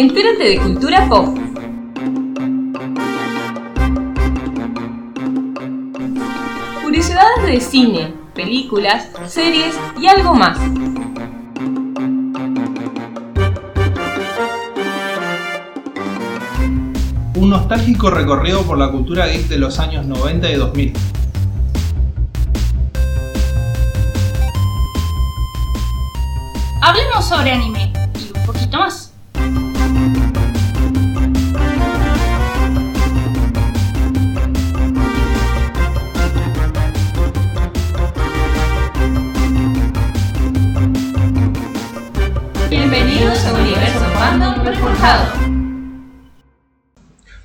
[0.00, 1.36] Entérate de cultura pop.
[6.84, 10.56] Curiosidades de cine, películas, series y algo más.
[17.34, 20.92] Un nostálgico recorrido por la cultura geek de los años 90 y 2000.
[26.82, 27.97] Hablemos sobre anime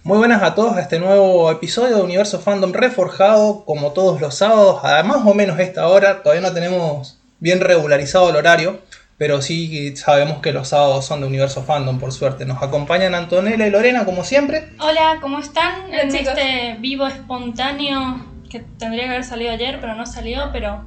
[0.06, 4.36] Muy buenas a todos a este nuevo episodio de Universo Fandom Reforjado, como todos los
[4.36, 8.82] sábados, a más o menos esta hora, todavía no tenemos bien regularizado el horario,
[9.18, 12.46] pero sí sabemos que los sábados son de Universo Fandom, por suerte.
[12.46, 14.74] Nos acompañan Antonella y Lorena, como siempre.
[14.80, 15.86] Hola, ¿cómo están?
[15.86, 16.34] Hola, en chicos.
[16.38, 20.86] este vivo espontáneo que tendría que haber salido ayer, pero no salió, pero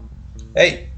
[0.55, 0.93] ¡Hey!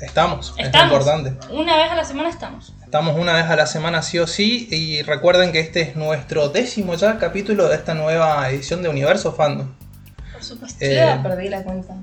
[0.00, 0.58] Estamos, estamos.
[0.58, 1.52] es lo importante.
[1.52, 2.72] Una vez a la semana estamos.
[2.94, 6.50] Estamos una vez a la semana sí o sí y recuerden que este es nuestro
[6.50, 9.66] décimo ya capítulo de esta nueva edición de Universo Fandom.
[10.32, 10.76] Por supuesto.
[10.78, 11.96] Eh, perdí la cuenta.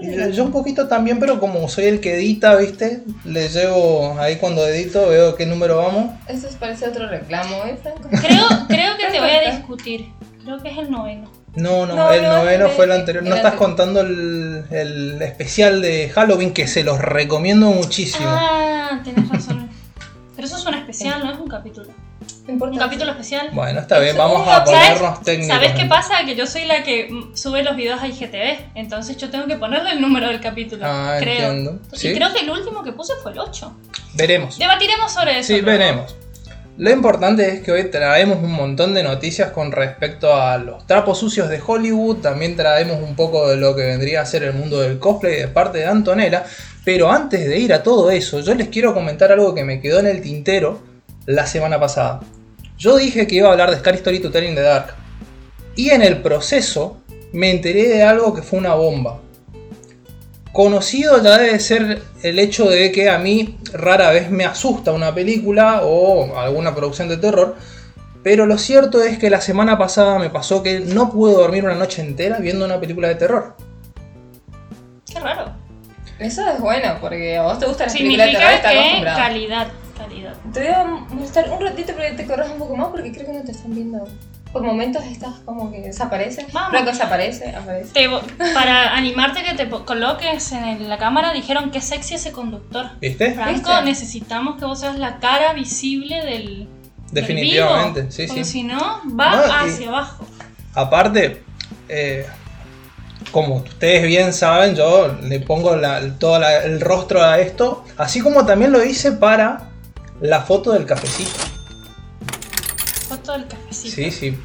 [0.00, 3.02] Y Yo un poquito también, pero como soy el que edita, ¿viste?
[3.24, 6.12] Le llevo ahí cuando edito, veo qué número vamos.
[6.28, 8.08] Eso parece otro reclamo, ¿eh, Franco?
[8.08, 10.06] Creo, creo que te voy a discutir.
[10.44, 11.32] Creo que es el noveno.
[11.56, 13.24] No, no, No, el no, noveno el- fue el anterior.
[13.24, 13.68] No estás anterior.
[13.76, 18.24] contando el, el especial de Halloween que se los recomiendo muchísimo.
[18.28, 19.61] Ah, tenés razón.
[20.42, 21.86] Pero eso es un especial, no es un capítulo.
[22.48, 23.50] Un capítulo especial.
[23.52, 25.54] Bueno, está bien, vamos a ponernos técnicos.
[25.54, 26.24] ¿Sabes qué pasa?
[26.24, 28.72] Que yo soy la que sube los videos a IGTV.
[28.74, 30.84] Entonces yo tengo que ponerle el número del capítulo.
[30.84, 31.52] Ah, creo.
[31.52, 31.80] entiendo.
[31.92, 33.72] Y creo que el último que puse fue el 8.
[34.14, 34.58] veremos.
[34.58, 35.46] Debatiremos sobre eso.
[35.46, 35.78] Sí, luego.
[35.78, 36.16] veremos.
[36.82, 41.16] Lo importante es que hoy traemos un montón de noticias con respecto a los trapos
[41.16, 42.16] sucios de Hollywood.
[42.16, 45.46] También traemos un poco de lo que vendría a ser el mundo del cosplay de
[45.46, 46.44] parte de Antonella.
[46.84, 50.00] Pero antes de ir a todo eso, yo les quiero comentar algo que me quedó
[50.00, 50.80] en el tintero
[51.24, 52.18] la semana pasada.
[52.76, 54.92] Yo dije que iba a hablar de Scary Story to the Dark.
[55.76, 57.00] Y en el proceso
[57.32, 59.21] me enteré de algo que fue una bomba.
[60.52, 65.14] Conocido ya debe ser el hecho de que a mí rara vez me asusta una
[65.14, 67.56] película o alguna producción de terror.
[68.22, 71.74] Pero lo cierto es que la semana pasada me pasó que no pude dormir una
[71.74, 73.56] noche entera viendo una película de terror.
[75.10, 75.52] Qué raro.
[76.18, 80.34] Eso es bueno, porque a vos te gusta la película de terror, que calidad, calidad.
[80.52, 83.26] Te voy a molestar un ratito para que te corras un poco más, porque creo
[83.26, 84.06] que no te están viendo.
[84.52, 86.46] Por momentos estás como que desaparece.
[86.52, 86.70] Vamos.
[86.70, 87.92] Franco desaparece, aparece.
[87.92, 88.20] Te vo-
[88.52, 92.90] para animarte que te coloques en la cámara, dijeron que sexy ese conductor.
[93.00, 93.32] ¿Viste?
[93.32, 93.82] Franco, ¿Viste?
[93.84, 96.66] necesitamos que vos seas la cara visible del.
[96.66, 96.68] del
[97.12, 98.50] Definitivamente, vivo, sí, porque sí.
[98.52, 100.26] si no, va No, hacia abajo.
[100.74, 101.42] Aparte,
[101.88, 102.26] eh,
[103.30, 108.20] como ustedes bien saben, yo le pongo la- todo la- el rostro a esto, así
[108.20, 109.68] como también lo hice para
[110.20, 111.30] la foto del cafecito.
[113.22, 113.94] Foto del cafecito.
[113.96, 114.38] Sí, sí.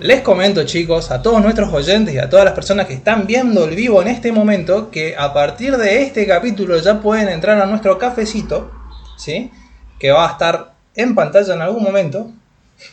[0.00, 3.64] Les comento chicos, a todos nuestros oyentes y a todas las personas que están viendo
[3.66, 7.66] el vivo en este momento, que a partir de este capítulo ya pueden entrar a
[7.66, 8.72] nuestro cafecito,
[9.16, 9.50] ¿sí?
[10.00, 12.32] Que va a estar en pantalla en algún momento.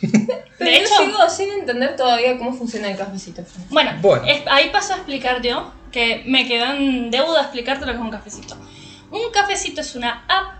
[0.58, 3.42] Pero yo sigo sin entender todavía cómo funciona el cafecito.
[3.70, 4.24] Bueno, Bueno.
[4.26, 8.04] es- ahí paso a explicar yo, que me quedó en deuda explicarte lo que es
[8.04, 8.56] un cafecito.
[9.10, 10.59] Un cafecito es una app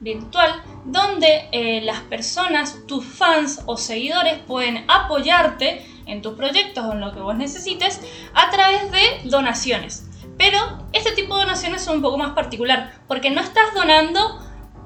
[0.00, 6.92] virtual donde eh, las personas, tus fans o seguidores pueden apoyarte en tus proyectos o
[6.92, 8.00] en lo que vos necesites
[8.34, 10.08] a través de donaciones.
[10.36, 10.58] Pero
[10.92, 14.40] este tipo de donaciones son un poco más particular porque no estás donando,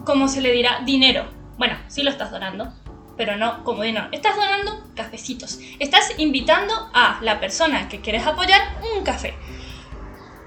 [0.04, 1.26] como se le dirá, dinero.
[1.58, 2.72] Bueno, sí lo estás donando,
[3.16, 4.08] pero no como dinero.
[4.12, 5.58] Estás donando cafecitos.
[5.78, 8.60] Estás invitando a la persona que quieres apoyar
[8.96, 9.34] un café.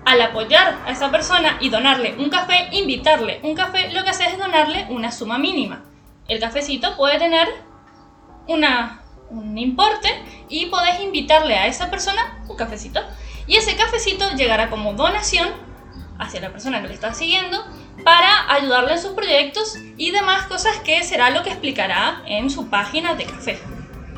[0.06, 4.35] Al apoyar a esa persona y donarle un café, invitarle un café, lo que haces
[4.56, 5.84] es donarle una suma mínima.
[6.28, 7.48] El cafecito puede tener
[8.48, 10.10] una, un importe
[10.50, 13.02] y podés invitarle a esa persona un cafecito.
[13.48, 15.50] Y ese cafecito llegará como donación
[16.18, 17.64] hacia la persona que le está siguiendo
[18.04, 22.70] para ayudarle en sus proyectos y demás cosas que será lo que explicará en su
[22.70, 23.60] página de café.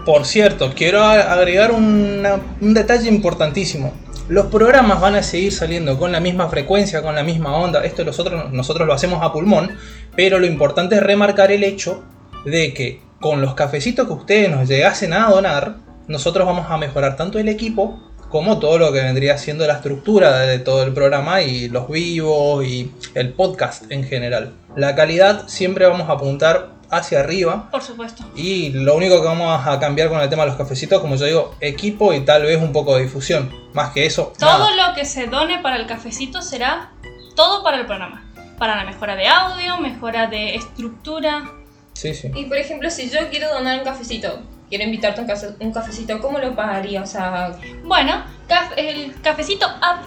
[0.05, 3.93] Por cierto, quiero agregar una- un detalle importantísimo.
[4.29, 7.85] Los programas van a seguir saliendo con la misma frecuencia, con la misma onda.
[7.85, 9.77] Esto nosotros, nosotros lo hacemos a pulmón,
[10.17, 12.03] pero lo importante es remarcar el hecho
[12.43, 15.77] de que con los cafecitos que ustedes nos llegasen a donar,
[16.09, 20.39] nosotros vamos a mejorar tanto el equipo como todo lo que vendría siendo la estructura
[20.39, 24.53] de todo el programa y los vivos y el podcast en general.
[24.75, 27.69] La calidad siempre vamos a apuntar hacia arriba.
[27.71, 28.23] Por supuesto.
[28.35, 31.25] Y lo único que vamos a cambiar con el tema de los cafecitos, como yo
[31.25, 33.51] digo, equipo y tal vez un poco de difusión.
[33.73, 34.89] Más que eso, Todo nada.
[34.89, 36.91] lo que se done para el cafecito será
[37.35, 38.23] todo para el programa.
[38.57, 41.51] Para la mejora de audio, mejora de estructura.
[41.93, 42.31] Sí, sí.
[42.35, 44.39] Y por ejemplo, si yo quiero donar un cafecito,
[44.69, 47.01] quiero invitarte a un, cafe- un cafecito, ¿cómo lo pagaría?
[47.01, 50.03] O sea, Bueno, caf- el cafecito app,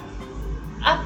[0.85, 1.01] app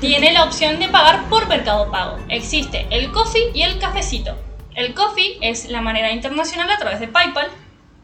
[0.00, 2.18] tiene la opción de pagar por Mercado Pago.
[2.28, 4.36] Existe el coffee y el cafecito.
[4.74, 7.48] El coffee es la manera internacional a través de PayPal,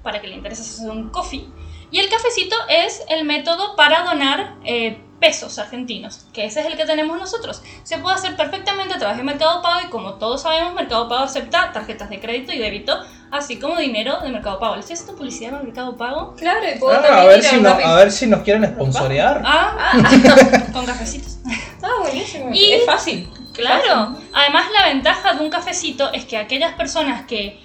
[0.03, 1.47] para que le interese hacer un coffee.
[1.91, 6.77] Y el cafecito es el método para donar eh, pesos argentinos, que ese es el
[6.77, 7.63] que tenemos nosotros.
[7.83, 11.25] Se puede hacer perfectamente a través de Mercado Pago y como todos sabemos, Mercado Pago
[11.25, 12.97] acepta tarjetas de crédito y débito,
[13.33, 14.75] así como dinero de Mercado Pago.
[14.77, 16.35] ¿Le estoy haciendo publicidad al Mercado Pago?
[16.39, 18.65] claro, y puedo Ah, también a, ver si a no- a ver si nos quieren
[18.67, 19.43] sponsorear.
[19.45, 19.93] Ah,
[20.73, 21.39] con cafecitos.
[21.83, 22.51] Ah, buenísimo.
[22.55, 23.29] Y- Es fácil.
[23.61, 24.17] Claro.
[24.33, 27.61] Además, la ventaja de un cafecito es que aquellas personas que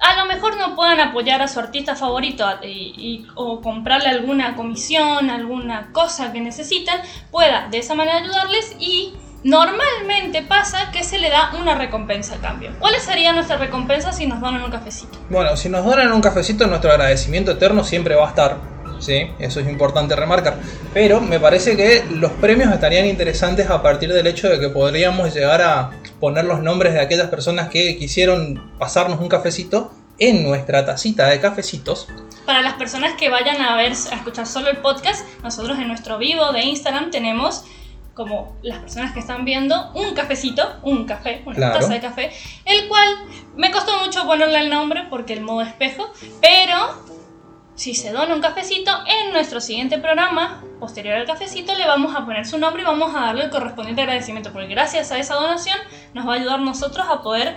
[0.00, 4.54] a lo mejor no puedan apoyar a su artista favorito y, y- o comprarle alguna
[4.54, 7.00] comisión, alguna cosa que necesitan,
[7.32, 12.38] pueda de esa manera ayudarles y normalmente pasa que se le da una recompensa a
[12.38, 12.72] cambio.
[12.78, 15.18] ¿Cuál sería nuestra recompensa si nos donan un cafecito?
[15.28, 18.77] Bueno, si nos donan un cafecito, nuestro agradecimiento eterno siempre va a estar.
[18.98, 20.58] Sí, eso es importante remarcar.
[20.92, 25.32] Pero me parece que los premios estarían interesantes a partir del hecho de que podríamos
[25.34, 25.90] llegar a
[26.20, 31.40] poner los nombres de aquellas personas que quisieron pasarnos un cafecito en nuestra tacita de
[31.40, 32.08] cafecitos.
[32.44, 36.18] Para las personas que vayan a ver, a escuchar solo el podcast, nosotros en nuestro
[36.18, 37.62] vivo de Instagram tenemos
[38.14, 41.78] como las personas que están viendo un cafecito, un café, una Claro.
[41.78, 42.32] taza de café,
[42.64, 43.06] el cual
[43.56, 46.12] me costó mucho ponerle el nombre porque el modo espejo,
[46.42, 47.06] pero
[47.78, 52.24] si se dona un cafecito, en nuestro siguiente programa, posterior al cafecito, le vamos a
[52.26, 55.78] poner su nombre y vamos a darle el correspondiente agradecimiento, porque gracias a esa donación
[56.12, 57.54] nos va a ayudar nosotros a poder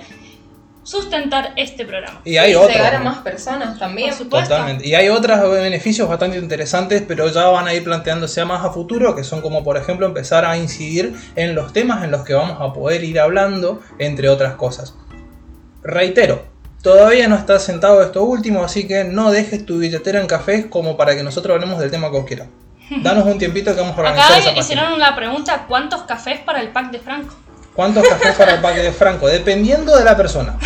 [0.84, 2.22] sustentar este programa.
[2.24, 2.72] Y hay Y otros.
[2.72, 4.10] llegar a más personas también.
[4.10, 4.50] Por supuesto.
[4.50, 4.88] Totalmente.
[4.88, 9.16] Y hay otros beneficios bastante interesantes, pero ya van a ir planteándose más a futuro,
[9.16, 12.58] que son como por ejemplo empezar a incidir en los temas en los que vamos
[12.62, 14.96] a poder ir hablando, entre otras cosas.
[15.82, 16.51] Reitero,
[16.82, 20.98] todavía no está sentado esto último, así que no dejes tu billetera en cafés como
[20.98, 22.48] para que nosotros hablemos del tema que vos quieras.
[23.04, 24.60] Danos un tiempito que vamos a organizar esa Acá página.
[24.60, 27.36] hicieron la pregunta, ¿cuántos cafés para el pack de Franco?
[27.74, 29.28] ¿Cuántos cafés para el paquete de Franco?
[29.28, 30.58] Dependiendo de la persona.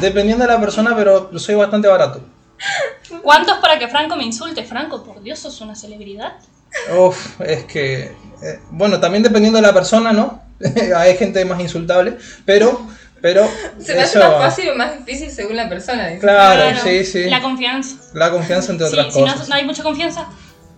[0.00, 2.20] Dependiendo de la persona, pero soy bastante barato.
[3.22, 4.64] ¿Cuántos para que Franco me insulte?
[4.64, 6.32] Franco, por Dios, sos una celebridad.
[6.98, 8.12] Uf, es que.
[8.42, 10.42] eh, bueno, también dependiendo de la persona, ¿no?
[10.96, 12.80] Hay gente más insultable, pero.
[13.20, 13.48] Pero.
[13.80, 16.06] Se me hace eso- más fácil o más difícil según la persona.
[16.08, 16.20] dice.
[16.20, 17.24] Claro, sí, sí.
[17.24, 17.96] La La, confianza.
[18.30, 19.48] confianza entre Sí, otras si no, cosas.
[19.48, 20.28] no hay mucha confianza,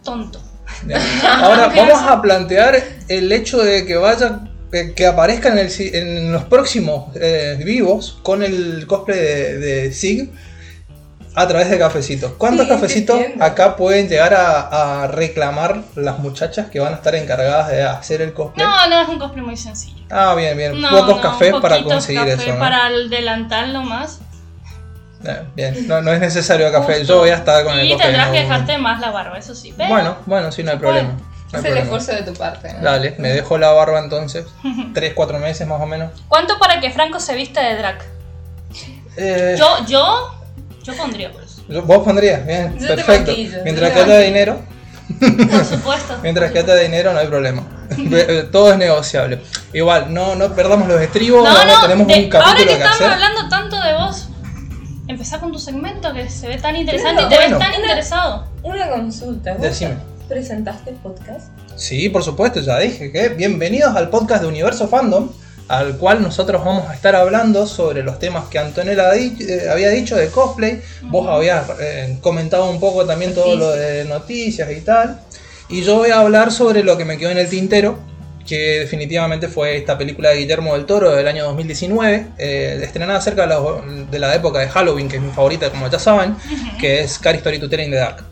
[0.02, 0.42] tonto.
[0.84, 0.98] Bien.
[1.28, 1.92] Ahora, Confianza.
[1.94, 4.40] vamos a plantear el hecho de que vaya.
[4.72, 9.58] eh, Que aparezca en, el, si- en los próximos eh, vivos con el cosplay de,
[9.58, 10.30] de Sig
[11.34, 12.32] a través de cafecitos.
[12.38, 17.14] ¿Cuántos Sí, cafecitos acá pueden llegar a, a reclamar las muchachas que van a estar
[17.14, 18.66] encargadas de hacer el cosplay?
[18.66, 20.02] No, no, es un cosplay muy sencillo.
[20.10, 20.80] Ah, bien, bien.
[20.80, 22.52] No, Pocos no, cafés para conseguir café eso.
[22.54, 22.58] ¿no?
[22.58, 24.20] Para el delantal nomás.
[25.24, 26.98] Eh, bien, no, no es necesario café.
[26.98, 27.12] Justo.
[27.14, 29.72] Yo voy a estar con el Y tendrás que dejarte más la barba, eso sí.
[29.76, 31.10] Pero Bueno, bueno, sí, no hay problema.
[31.10, 31.80] No Es el problema.
[31.82, 32.72] esfuerzo de tu parte.
[32.72, 32.80] ¿no?
[32.80, 34.46] Dale, me dejo la barba entonces.
[34.94, 36.10] Tres, cuatro meses más o menos.
[36.28, 37.98] ¿Cuánto para que Franco se vista de drag?
[39.16, 40.39] Eh, Yo, yo,
[40.82, 41.62] yo pondría por eso.
[41.68, 43.32] yo- vos pondrías, bien, Yo perfecto.
[43.64, 44.60] Mientras que te haya dinero,
[45.18, 46.18] Por supuesto.
[46.22, 47.62] mientras que haya dinero no hay problema.
[48.52, 49.40] Todo es negociable.
[49.72, 52.72] Igual, no, no perdamos los estribos, No, no, tenemos de- un capítulo ahora que que
[52.74, 53.10] estamos hacer.
[53.10, 54.28] hablando tanto de vos,
[55.08, 57.58] empezá con tu segmento que se ve tan interesante Claro, y te bueno.
[57.58, 58.46] ves tan interesado.
[58.62, 59.52] Una consulta.
[59.54, 59.96] ¿Vos Decime.
[60.28, 61.48] presentaste podcast?
[61.76, 65.30] Sí, por supuesto, ya dije que bienvenidos al podcast de Universo Fandom,
[65.70, 69.88] al cual nosotros vamos a estar hablando sobre los temas que Antonella di- eh, había
[69.90, 70.82] dicho de cosplay.
[71.02, 75.20] Vos habías eh, comentado un poco también todo lo de noticias y tal.
[75.68, 77.98] Y yo voy a hablar sobre lo que me quedó en el tintero,
[78.44, 83.42] que definitivamente fue esta película de Guillermo del Toro del año 2019, eh, estrenada cerca
[83.42, 83.60] de la,
[84.10, 86.34] de la época de Halloween, que es mi favorita, como ya saben,
[86.80, 88.24] que es Scary Story to Tell in the Dark.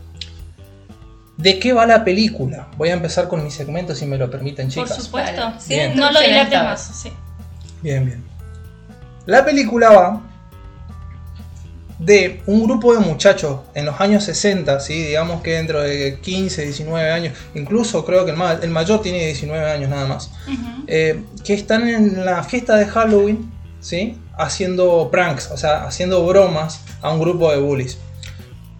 [1.37, 2.67] ¿De qué va la película?
[2.75, 5.01] Voy a empezar con mi segmento, si me lo permiten, Por chicas.
[5.01, 5.39] supuesto.
[5.41, 5.61] Vale.
[5.61, 5.95] Sin Bien.
[5.95, 7.13] No lo dilates más, sí.
[7.81, 8.23] Bien, bien.
[9.25, 10.21] La película va
[11.99, 15.03] de un grupo de muchachos en los años 60, ¿sí?
[15.03, 19.25] digamos que dentro de 15, 19 años, incluso creo que el, ma- el mayor tiene
[19.25, 20.31] 19 años nada más,
[20.87, 24.17] eh, que están en la fiesta de Halloween, ¿sí?
[24.37, 27.97] haciendo pranks, o sea, haciendo bromas a un grupo de bullies.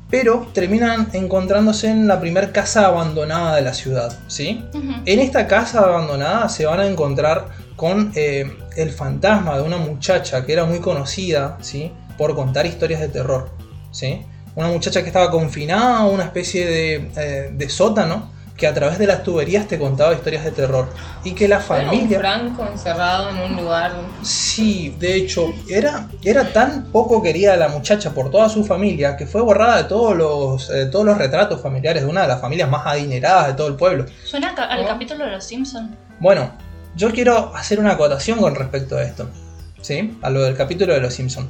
[0.10, 4.63] Pero terminan encontrándose en la primer casa abandonada de la ciudad, ¿sí?
[5.06, 10.45] En esta casa abandonada se van a encontrar con eh, el fantasma de una muchacha
[10.45, 11.91] que era muy conocida, ¿sí?
[12.17, 13.50] por contar historias de terror.
[13.91, 14.25] ¿sí?
[14.55, 19.00] Una muchacha que estaba confinada a una especie de, eh, de sótano que a través
[19.00, 20.89] de las tuberías te contaba historias de terror.
[21.24, 22.19] Y que la Era un familia...
[22.19, 23.93] Franco encerrado en un lugar.
[24.21, 29.25] Sí, de hecho, era, era tan poco querida la muchacha por toda su familia que
[29.25, 32.69] fue borrada de todos los, eh, todos los retratos familiares de una de las familias
[32.69, 34.05] más adineradas de todo el pueblo.
[34.25, 35.91] Suena al capítulo de los Simpsons.
[36.19, 36.51] Bueno,
[37.00, 39.29] yo quiero hacer una acotación con respecto a esto,
[39.82, 40.18] ¿sí?
[40.22, 41.48] A lo del capítulo de Los Simpsons.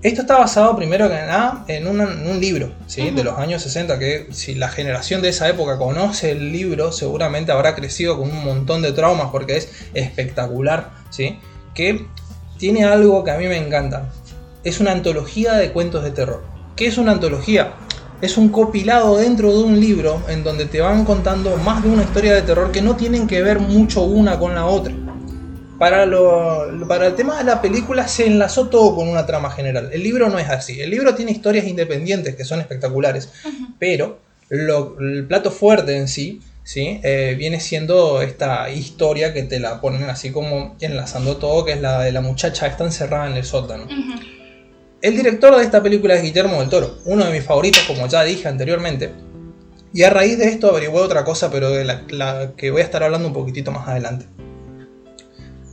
[0.00, 3.10] Esto está basado primero que nada en, un libro, ¿sí?
[3.10, 7.50] De los años 60, que si la generación de esa época conoce el libro, seguramente
[7.50, 11.40] habrá crecido con un montón de traumas porque es espectacular, ¿sí?
[11.74, 12.06] Que
[12.56, 14.08] tiene algo que a mí me encanta.
[14.62, 16.44] Es una antología de cuentos de terror.
[16.76, 17.72] ¿Qué es una antología?
[18.20, 22.02] Es un copilado dentro de un libro en donde te van contando más de una
[22.02, 24.92] historia de terror que no tienen que ver mucho una con la otra.
[25.78, 29.88] Para, lo- para el tema de la película se enlazó todo con una trama general.
[29.92, 30.78] El libro no es así.
[30.80, 33.30] El libro tiene historias independientes que son espectaculares,
[33.78, 34.18] pero
[34.50, 37.00] lo- el plato fuerte en sí, ¿sí?
[37.02, 41.80] Eh, viene siendo esta historia que te la ponen así como enlazando todo, que es
[41.80, 43.84] la de la muchacha que está encerrada en el sótano.
[45.02, 48.22] El director de esta película es Guillermo del Toro, uno de mis favoritos, como ya
[48.22, 49.10] dije anteriormente.
[49.94, 52.84] Y a raíz de esto averigué otra cosa, pero de la, la que voy a
[52.84, 54.26] estar hablando un poquitito más adelante.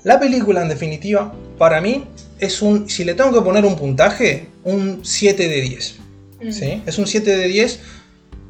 [0.04, 2.06] La película, en definitiva, para mí
[2.40, 5.96] es un, si le tengo que poner un puntaje, un 7 de 10.
[6.44, 6.52] Mm.
[6.52, 6.84] ¿sí?
[6.86, 7.80] Es un 7 de 10.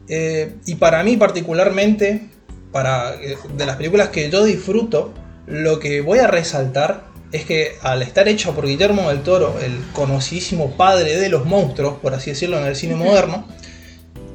[0.10, 2.29] eh, y para mí particularmente,
[2.72, 5.12] para, eh, de las películas que yo disfruto,
[5.48, 7.05] lo que voy a resaltar
[7.38, 12.00] es que al estar hecho por Guillermo del Toro, el conocidísimo padre de los monstruos,
[12.00, 13.48] por así decirlo, en el cine moderno,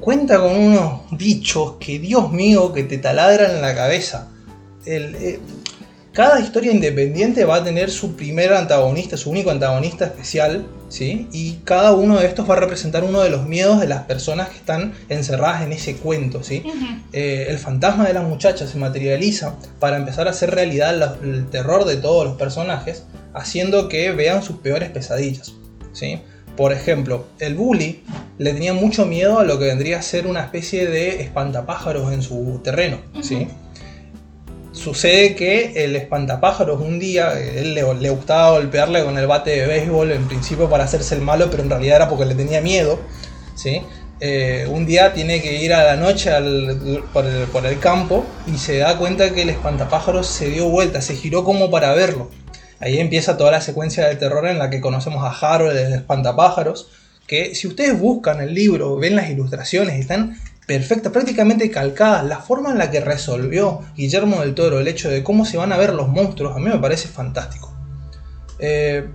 [0.00, 4.28] cuenta con unos bichos que, Dios mío, que te taladran la cabeza.
[4.84, 5.40] El, eh,
[6.12, 11.26] cada historia independiente va a tener su primer antagonista, su único antagonista especial, ¿sí?
[11.32, 14.50] Y cada uno de estos va a representar uno de los miedos de las personas
[14.50, 16.62] que están encerradas en ese cuento, ¿sí?
[17.14, 21.46] Eh, el fantasma de la muchacha se materializa para empezar a hacer realidad la- el
[21.48, 25.54] terror de todos los personajes, haciendo que vean sus peores pesadillas,
[25.92, 26.20] ¿sí?
[26.56, 28.04] Por ejemplo, el bully
[28.36, 32.20] le tenía mucho miedo a lo que vendría a ser una especie de espantapájaros en
[32.22, 33.48] su terreno, ¿sí?
[34.72, 39.66] Sucede que el espantapájaros un día, él le, le gustaba golpearle con el bate de
[39.66, 42.98] béisbol en principio para hacerse el malo, pero en realidad era porque le tenía miedo,
[43.54, 43.82] ¿sí?
[44.20, 48.24] Eh, un día tiene que ir a la noche al- por, el, por el campo
[48.46, 52.30] y se da cuenta que el espantapájaros se dio vuelta, se giró como para verlo.
[52.80, 56.88] Ahí empieza toda la secuencia de terror en la que conocemos a Harold, el espantapájaros,
[57.26, 62.24] que si ustedes buscan el libro, ven las ilustraciones, están perfectas, prácticamente calcadas.
[62.24, 65.72] La forma en la que resolvió Guillermo del Toro el hecho de cómo se van
[65.72, 67.72] a ver los monstruos, a mí me parece fantástico.
[68.58, 69.08] Eh,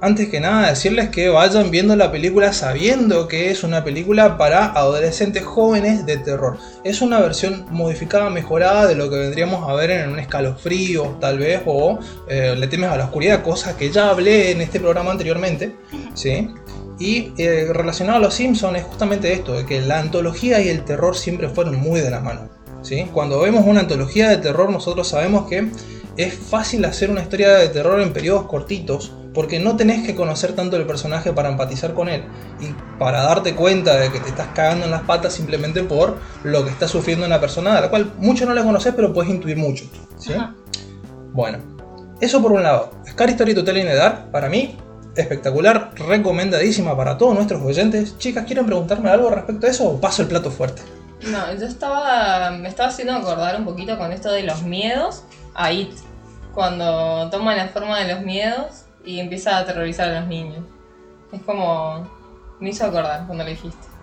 [0.00, 4.66] antes que nada, decirles que vayan viendo la película sabiendo que es una película para
[4.66, 6.58] adolescentes jóvenes de terror.
[6.84, 11.38] Es una versión modificada, mejorada de lo que vendríamos a ver en un escalofrío, tal
[11.38, 15.10] vez, o eh, Le temes a la oscuridad, cosas que ya hablé en este programa
[15.10, 15.74] anteriormente.
[16.14, 16.50] ¿sí?
[16.98, 20.84] Y eh, relacionado a los Simpsons es justamente esto, de que la antología y el
[20.84, 22.48] terror siempre fueron muy de la mano.
[22.82, 23.08] ¿sí?
[23.12, 25.68] Cuando vemos una antología de terror nosotros sabemos que
[26.16, 30.54] es fácil hacer una historia de terror en periodos cortitos porque no tenés que conocer
[30.54, 32.24] tanto el personaje para empatizar con él
[32.58, 36.64] y para darte cuenta de que te estás cagando en las patas simplemente por lo
[36.64, 39.58] que está sufriendo una persona a la cual mucho no le conoces pero puedes intuir
[39.58, 39.84] mucho.
[40.16, 40.32] ¿sí?
[41.34, 41.58] Bueno,
[42.20, 42.92] eso por un lado.
[43.06, 44.78] Scary Story to Tell in the Dark, para mí,
[45.22, 48.18] espectacular, recomendadísima para todos nuestros oyentes.
[48.18, 50.82] Chicas, ¿quieren preguntarme algo respecto a eso o paso el plato fuerte?
[51.22, 52.50] No, yo estaba.
[52.52, 55.92] Me estaba haciendo acordar un poquito con esto de los miedos a It.
[56.54, 60.64] Cuando toma la forma de los miedos y empieza a aterrorizar a los niños.
[61.32, 62.08] Es como.
[62.60, 63.95] Me hizo acordar cuando lo dijiste.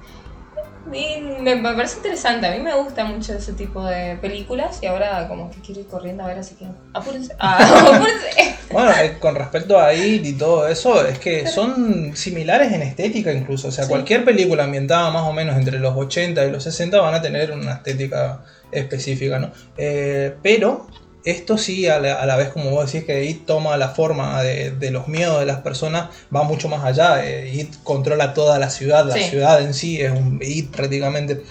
[0.92, 4.86] Y me, me parece interesante, a mí me gusta mucho ese tipo de películas y
[4.86, 7.34] ahora como que quiero ir corriendo a ver, así que apúrense.
[7.40, 7.58] Ah,
[7.96, 8.56] apúrense.
[8.72, 13.32] Bueno, eh, con respecto a IT y todo eso, es que son similares en estética
[13.32, 13.70] incluso.
[13.70, 13.90] O sea, Sí.
[13.90, 17.52] cualquier película ambientada más o menos entre los 80 y los 60 van a tener
[17.52, 19.52] una estética específica, ¿no?
[19.78, 20.88] Eh, pero
[21.26, 24.42] esto sí, a la, a la vez como vos decís que IT toma la forma
[24.44, 27.26] de, de los miedos de las personas, va mucho más allá.
[27.26, 29.24] Eh, IT controla toda la ciudad, la Sí.
[29.24, 31.44] ciudad en sí es un IT prácticamente.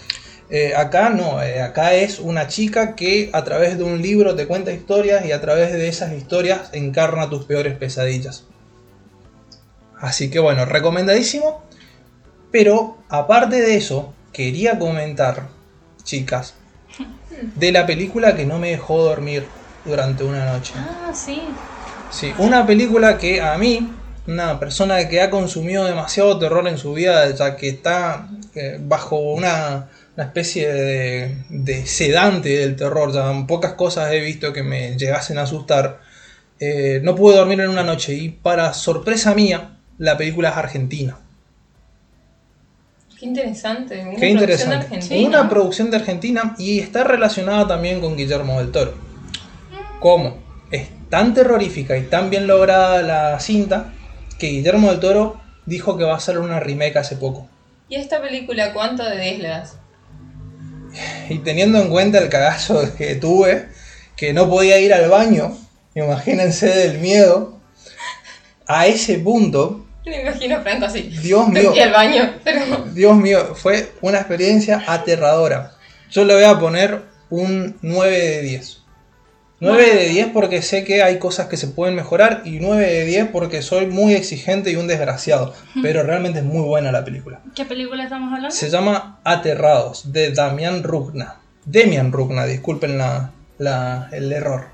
[0.51, 4.47] Eh, acá no, eh, acá es una chica que a través de un libro te
[4.47, 8.45] cuenta historias y a través de esas historias encarna tus peores pesadillas.
[9.99, 11.63] Así que bueno, recomendadísimo.
[12.51, 15.49] Pero aparte de eso, quería comentar,
[16.05, 16.53] chicas,
[17.57, 19.49] de la película que no me dejó dormir
[19.85, 20.75] durante una noche.
[20.77, 21.43] Ah, sí.
[22.11, 23.91] Sí, una película que a mí
[24.27, 29.17] una persona que ha consumido demasiado terror en su vida, ya que está eh, bajo
[29.17, 34.97] una, una especie de, de sedante del terror, ya pocas cosas he visto que me
[34.97, 36.01] llegasen a asustar.
[36.61, 41.17] Eh, no pude dormir en una noche y para sorpresa mía, la película es argentina.
[43.19, 44.01] Qué interesante.
[44.01, 44.77] Una Qué producción interesante.
[44.77, 45.29] argentina.
[45.29, 49.12] Una producción de Argentina y está relacionada también con Guillermo del Toro.
[50.03, 50.37] ¿Cómo?
[50.73, 53.93] Es tan terrorífica y tan bien lograda la cinta
[54.37, 57.49] que Guillermo del Toro dijo que va a hacer una remake hace poco.
[57.89, 59.77] ¿Y esta película cuánto de 10 le das?
[61.29, 63.69] Y teniendo en cuenta el cagazo que tuve,
[64.17, 65.57] que no podía ir al baño,
[65.95, 67.61] imagínense del miedo,
[68.67, 71.03] a ese punto, Me imagino Franco así.
[71.23, 72.87] Dios mío, al baño, pero.
[72.93, 75.75] Dios mío, fue una experiencia aterradora.
[76.11, 78.82] Yo le voy a poner un 9 de 10.
[79.71, 83.05] 9 de 10 porque sé que hay cosas que se pueden mejorar y 9 de
[83.05, 85.55] 10 porque soy muy exigente y un desgraciado.
[85.83, 87.41] Pero realmente es muy buena la película.
[87.55, 88.51] ¿Qué película estamos hablando?
[88.55, 91.37] Se llama Aterrados, de Damián Rugna.
[91.65, 94.67] Demian Rugna, disculpen la- la- el error.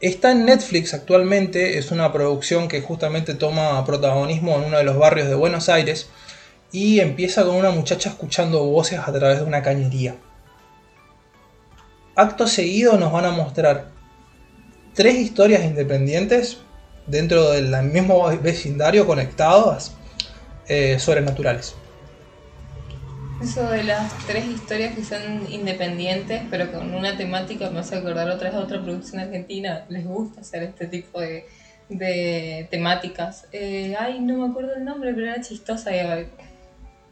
[0.00, 4.98] Está en Netflix actualmente, es una producción que justamente toma protagonismo en uno de los
[4.98, 6.10] barrios de Buenos Aires
[6.70, 10.16] y empieza con una muchacha escuchando voces a través de una cañería.
[12.16, 13.88] Acto seguido nos van a mostrar
[14.94, 16.56] tres historias independientes
[17.06, 19.94] dentro del mismo vecindario conectadas
[20.66, 21.76] eh, sobrenaturales.
[23.42, 25.20] Eso de las tres historias que son
[25.50, 29.84] independientes, pero con una temática me hace acordar otra vez a otra producción argentina.
[29.90, 31.46] Les gusta hacer este tipo de,
[32.70, 33.46] temáticas.
[33.52, 35.94] Eh, ay, no me acuerdo el nombre, pero era chistosa.
[35.94, 36.26] y,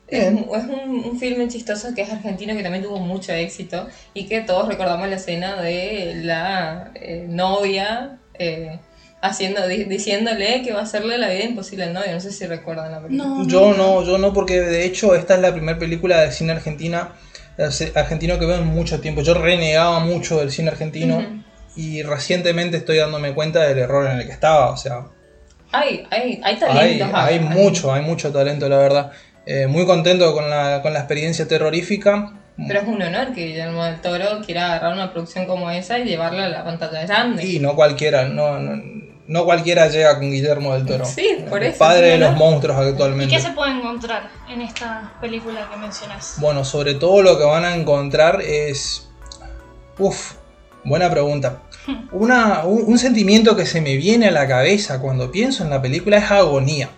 [0.07, 3.89] Es, un- es un, un filme chistoso que es argentino que también tuvo mucho éxito
[4.13, 8.79] y que todos recordamos la escena de la eh, novia eh,
[9.23, 12.13] haciendo di- diciéndole que va a hacerle la vida imposible al novio.
[12.13, 13.29] No sé si recuerdan la película.
[13.29, 16.53] No, Yo no, yo no, porque de hecho esta es la primera película de cine
[16.53, 17.13] argentina,
[17.59, 19.23] eh, argentino que veo en mucho tiempo.
[19.23, 21.23] Yo renegaba mucho del cine argentino
[21.77, 24.71] y recientemente estoy dándome cuenta del error en el que estaba.
[24.71, 25.07] O sea,
[25.73, 27.09] Hay, hay, hay hay, talentos.
[27.15, 27.49] hay acá.
[27.51, 29.11] mucho, hay mucho talento, la verdad.
[29.47, 32.33] Eh, muy contento con la, con la experiencia terrorífica.
[32.57, 36.05] Pero es un honor que Guillermo del Toro quiera agarrar una producción como esa y
[36.05, 37.45] llevarla a la pantalla grande.
[37.45, 38.81] Y no cualquiera, no, no,
[39.27, 41.05] no cualquiera llega con Guillermo del Toro.
[41.05, 43.35] Sí, por eso, Padre de los monstruos ¿Y actualmente.
[43.35, 46.37] qué se puede encontrar en esta película que mencionas?
[46.39, 49.09] Bueno, sobre todo lo que van a encontrar es...
[49.99, 50.35] Uf,
[50.85, 51.63] buena pregunta.
[52.13, 55.83] Una, un, un sentimiento que se me viene a la cabeza cuando pienso en la
[55.83, 56.89] película es agonía.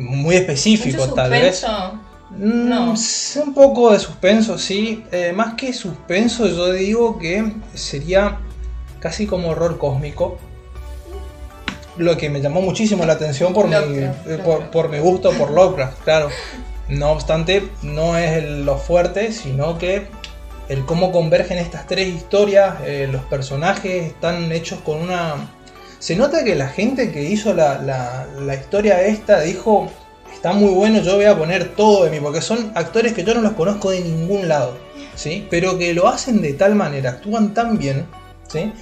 [0.00, 1.58] Muy específico, Mucho tal vez.
[1.58, 1.94] suspenso.
[2.30, 2.94] Mm, No.
[3.44, 5.04] Un poco de suspenso, sí.
[5.12, 8.38] Eh, más que suspenso, yo digo que sería
[9.00, 10.38] casi como horror cósmico.
[11.96, 15.32] Lo que me llamó muchísimo la atención por, mi, Lovecraft, eh, por, por mi gusto
[15.32, 16.28] por Lovecraft, claro.
[16.88, 20.06] No obstante, no es lo fuerte, sino que
[20.68, 25.34] el cómo convergen estas tres historias, eh, los personajes están hechos con una...
[26.00, 29.88] Se nota que la gente que hizo la, la- la historia esta dijo,
[30.32, 33.34] está muy bueno, yo voy a poner todo de mí, porque son actores que yo
[33.34, 34.76] no los conozco de ningún lado,
[35.14, 35.46] ¿sí?
[35.50, 38.06] Pero que lo hacen de tal manera, actúan tan bien,
[38.48, 38.72] ¿sí?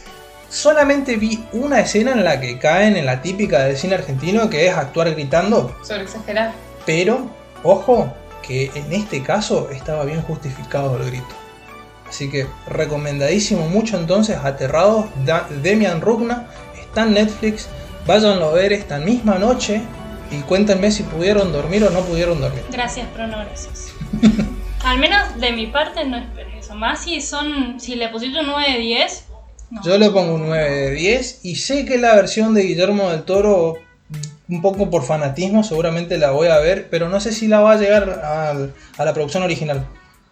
[0.48, 4.66] Solamente vi una escena en la que caen en la típica del cine argentino, que
[4.68, 6.52] es actuar gritando, Sobre exagerar.
[6.86, 7.28] pero,
[7.64, 11.34] ojo, que en este caso estaba bien justificado el grito.
[12.08, 16.46] Así que recomendadísimo mucho entonces, Aterrados, Da- Demian Rugna,
[16.98, 17.68] está en Netflix,
[18.06, 19.82] váyanlo a ver esta misma noche
[20.30, 22.62] y cuéntenme si pudieron dormir o no pudieron dormir.
[22.72, 23.92] Gracias, pero no gracias.
[24.84, 26.74] Al menos de mi parte no esperes eso.
[26.74, 27.78] Más si son.
[27.80, 29.24] Si le pusiste un 9 de 10.
[29.70, 29.82] No.
[29.82, 33.22] Yo le pongo un 9 de 10 y sé que la versión de Guillermo del
[33.24, 33.74] Toro,
[34.48, 37.72] un poco por fanatismo, seguramente la voy a ver, pero no sé si la va
[37.72, 39.86] a llegar al- a la producción original.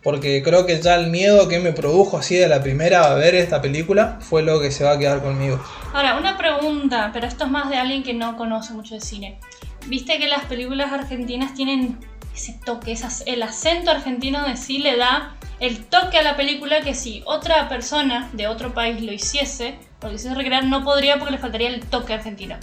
[0.06, 3.34] Porque creo que ya el miedo que me produjo así de la primera a ver
[3.34, 5.60] esta película fue lo que se va a quedar conmigo.
[5.92, 9.40] Ahora, una pregunta, pero esto es más de alguien que no conoce mucho de cine.
[9.86, 11.98] Viste que las películas argentinas tienen
[12.32, 16.82] ese toque, esas- el acento argentino de sí le da el toque a la película
[16.82, 21.18] que si otra persona de otro país lo hiciese, o lo hiciese recrear, no podría
[21.18, 22.58] porque le faltaría el toque argentino.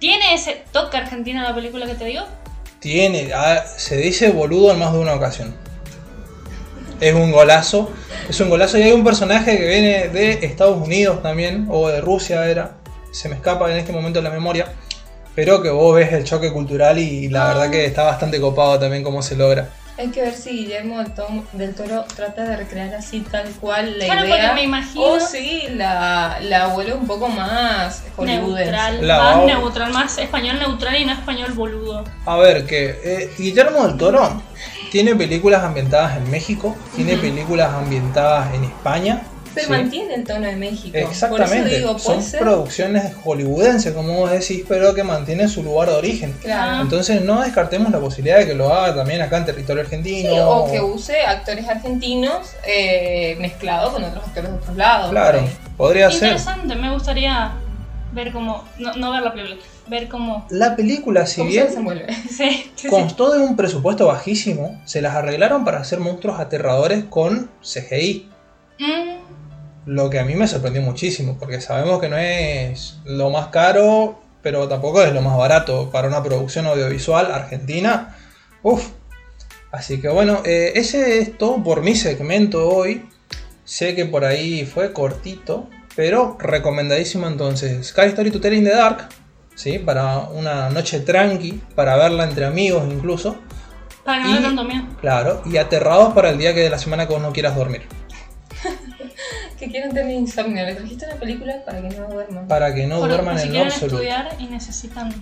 [0.00, 2.24] ¿Tiene ese toque argentino la película que te digo?
[2.80, 5.54] Tiene, ah, se dice boludo en más de una ocasión.
[7.00, 7.90] Es un golazo,
[8.28, 12.00] es un golazo y hay un personaje que viene de Estados Unidos también, o de
[12.00, 12.72] Rusia era,
[13.10, 14.66] se me escapa en este momento la memoria,
[15.34, 19.02] pero que vos ves el choque cultural y la verdad que está bastante copado también
[19.02, 19.70] cómo se logra.
[19.96, 23.98] Hay que ver si Guillermo del, Tom- del Toro trata de recrear así tal cual
[23.98, 24.36] la Claro, idea.
[24.36, 28.70] porque me imagino- O si la, la vuelve un poco más hollywoodense.
[28.70, 32.04] Neutral, La más va- neutral, más español neutral y no español boludo.
[32.24, 34.42] A ver, que eh, Guillermo del Toro
[34.90, 39.22] tiene películas ambientadas en México, tiene películas ambientadas en España.
[39.54, 39.72] Pero ¿sí?
[39.72, 40.92] mantiene el tono de México.
[40.92, 42.40] Por Exactamente, eso digo, son ser.
[42.40, 46.32] producciones hollywoodenses, como vos decís, pero que mantienen su lugar de origen.
[46.40, 46.82] Claro.
[46.82, 50.30] Entonces no descartemos la posibilidad de que lo haga también acá en territorio argentino.
[50.30, 55.10] Sí, o que use actores argentinos eh, mezclados con otros actores de otros lados.
[55.10, 55.40] Claro,
[55.76, 56.28] por podría ser.
[56.28, 57.52] Interesante, me gustaría
[58.12, 58.64] ver cómo.
[58.78, 60.46] No, no ver la película, ver cómo.
[60.50, 62.06] La película, si ¿Cómo se bien?
[62.28, 62.88] Sí, sí, sí.
[62.88, 68.28] constó de un presupuesto bajísimo, se las arreglaron para hacer monstruos aterradores con CGI.
[68.78, 73.48] Mm, Lo que a mí me sorprendió muchísimo, porque sabemos que no es lo más
[73.48, 78.16] caro, pero tampoco es lo más barato para una producción audiovisual argentina.
[78.62, 78.88] Uf.
[79.72, 83.06] Así que bueno, eh, ese es todo por mi segmento hoy.
[83.64, 87.86] Sé que por ahí fue cortito, pero recomendadísimo entonces.
[87.86, 89.08] Sky Story to Tell in the Dark,
[89.54, 89.78] ¿sí?
[89.78, 93.36] Para una noche tranqui, para verla entre amigos incluso.
[94.04, 94.84] para no Y- tanto miedo.
[95.00, 97.82] Claro, y aterrados para el día que de la semana que vos no quieras dormir.
[99.58, 100.64] Que quieren tener insomnio.
[100.64, 102.48] Le trajiste una película para que no duerman.
[102.48, 103.96] Para que no Por- duerman si en lo quieren absoluto.
[103.96, 105.12] estudiar y necesitan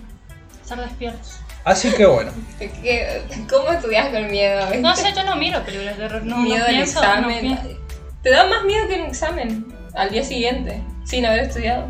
[0.61, 1.39] estar despiertos.
[1.65, 2.31] Así que bueno.
[2.59, 4.61] ¿Qué- qué- ¿Cómo estudias con miedo?
[4.79, 7.39] No sé, yo no miro películas de terror, no, no miedo al pienso, no examen.
[7.41, 7.79] pienso.
[8.23, 11.85] Te da más miedo que un examen al día siguiente, sin haber estudiado.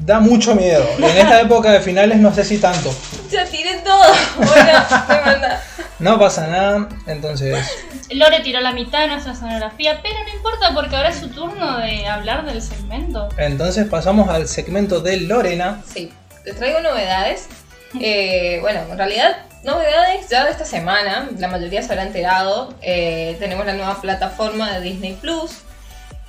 [0.00, 0.84] Da mucho miedo.
[0.98, 2.94] En esta época de finales no sé si tanto.
[3.30, 4.02] Ya tiré todo.
[4.36, 4.72] Bueno,
[5.08, 5.62] me manda.
[5.98, 6.88] No pasa nada.
[7.06, 7.58] Entonces,
[8.10, 11.78] Lore tiró la mitad de nuestra sonografía, pero no importa porque ahora es su turno
[11.78, 13.28] de hablar del segmento.
[13.36, 15.82] entonces pasamos al segmento de Lorena.
[15.92, 17.48] Sí, te traigo novedades.
[18.00, 21.28] Eh, bueno, en realidad, novedades ya de esta semana.
[21.38, 22.74] La mayoría se habrá enterado.
[22.80, 25.58] Eh, tenemos la nueva plataforma de Disney Plus.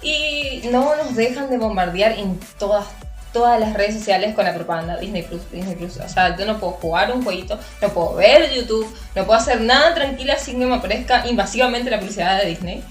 [0.01, 2.85] Y no nos dejan de bombardear en todas,
[3.33, 5.97] todas las redes sociales con la propaganda Disney Plus, Disney Plus.
[5.97, 9.61] O sea, yo no puedo jugar un jueguito, no puedo ver YouTube, no puedo hacer
[9.61, 12.83] nada tranquila sin que me aparezca invasivamente la publicidad de Disney,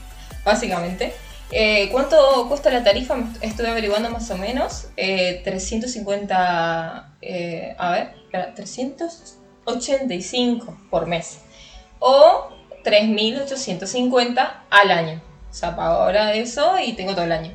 [0.44, 1.12] básicamente.
[1.52, 3.16] Eh, ¿Cuánto cuesta la tarifa?
[3.40, 4.86] Estuve averiguando más o menos.
[4.96, 11.40] Eh, 350, eh, a ver, espera, 385 por mes.
[11.98, 12.48] O
[12.84, 15.20] 3.850 al año.
[15.50, 17.50] O sea, pago ahora eso y tengo todo el año.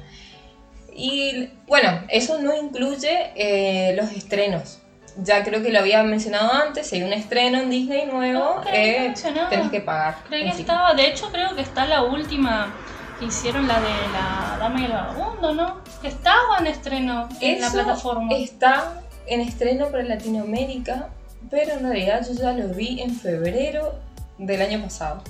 [0.96, 4.80] Y bueno, eso no incluye eh, los estrenos.
[5.18, 8.62] Ya creo que lo había mencionado antes, si hay un estreno en Disney nuevo, No,
[8.62, 9.14] creo que eh,
[9.50, 10.18] tenés que pagar.
[10.28, 12.74] Creo que estaba, de hecho creo que está la última
[13.20, 15.82] que hicieron, la de la Dama y el Vagabundo, ¿no?
[16.02, 18.34] Que estaba en estreno en la plataforma.
[18.34, 21.10] Está en estreno para Latinoamérica,
[21.50, 24.00] pero en realidad yo ya lo vi en febrero
[24.38, 25.22] del año pasado.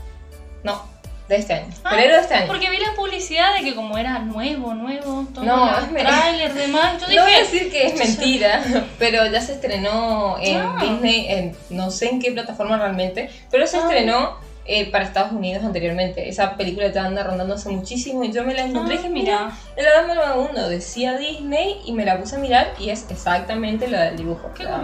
[0.64, 0.82] No,
[1.28, 1.68] de este año.
[1.84, 2.48] Ah, febrero de este año.
[2.48, 6.94] Porque vi la publicidad de que como era nuevo, nuevo, todo No, el tráiler, demás,
[7.02, 8.64] yo No voy a dije, decir que es mentira,
[9.00, 10.78] pero ya se estrenó en Ah.
[10.82, 13.82] Disney, en no sé en qué plataforma realmente, pero se Ah.
[13.82, 16.28] estrenó eh, para Estados Unidos anteriormente.
[16.28, 19.10] Esa película ya anda rondando hace muchísimo y yo me la encontré y Ah, dije,
[19.14, 23.88] mira, el del Vagabundo decía Disney y me la puse a mirar y es exactamente
[23.88, 24.52] lo del dibujo.
[24.58, 24.78] qué La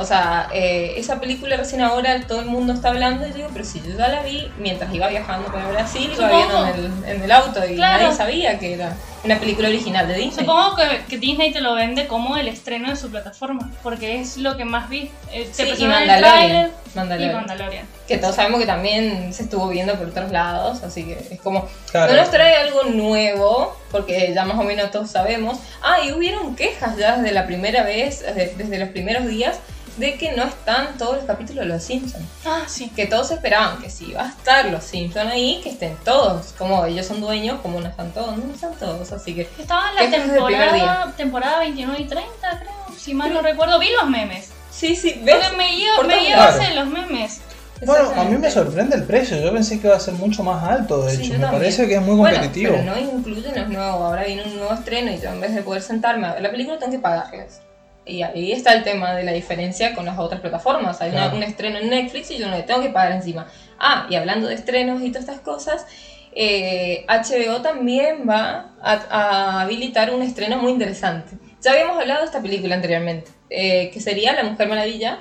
[0.00, 3.48] O sea, eh, esa película recién ahora todo el mundo está hablando y yo digo,
[3.52, 6.36] pero si yo ya la vi mientras iba viajando para Brasil, iba Supongo.
[6.36, 8.02] viendo en el, en el auto y Claro.
[8.04, 10.46] nadie sabía que era una película original de Disney.
[10.46, 14.38] Supongo que, que Disney te lo vende como el estreno de su plataforma, porque es
[14.38, 15.10] lo que más vi.
[15.32, 16.20] Eh, te Sí, y Mandalorian.
[16.22, 17.36] tráiler y Mandalorian.
[17.36, 17.86] Mandalorian.
[18.08, 21.68] Que todos sabemos que también se estuvo viendo por otros lados, así que es como...
[21.90, 22.12] Claro.
[22.14, 25.58] No nos trae algo nuevo, porque ya más o menos todos sabemos.
[25.82, 29.58] Ah, y hubieron quejas ya desde la primera vez, desde, desde los primeros días,
[30.00, 32.24] de que no están todos los capítulos de Los Simpsons.
[32.44, 32.90] Ah, sí.
[32.96, 36.52] Que todos esperaban que si iba a estar Los Simpsons ahí, que estén todos.
[36.58, 39.42] Como ellos son dueños, como no están todos, no están todos, así que...
[39.58, 43.78] Estaba en la Este temporada, temporada 29 y 30, creo, si mal no recuerdo.
[43.78, 44.48] Vi los memes.
[44.70, 45.36] Sí, sí, ¿ves?
[45.36, 46.42] Porque me llevo, me llevo
[46.74, 47.40] los memes.
[47.84, 49.38] Bueno, a mí me sorprende el precio.
[49.40, 51.32] Yo pensé que iba a ser mucho más alto, de Sí, hecho.
[51.34, 51.60] Me también.
[51.62, 52.74] parece que es muy Bueno, competitivo.
[52.76, 54.02] pero no incluyen los nuevos.
[54.02, 56.50] Ahora viene un nuevo estreno y yo en vez de poder sentarme a ver la
[56.50, 57.60] película tengo que pagarles.
[58.06, 61.00] Y ahí está el tema de la diferencia con las otras plataformas.
[61.00, 61.36] Hay una- Claro.
[61.36, 63.46] un estreno en Netflix y yo no le tengo que pagar encima.
[63.78, 65.86] Ah, y hablando de estrenos y todas estas cosas,
[66.34, 71.36] eh, HBO también va a, a habilitar un estreno muy interesante.
[71.62, 75.18] Ya habíamos hablado de esta película anteriormente, eh, que sería La Mujer Maravilla,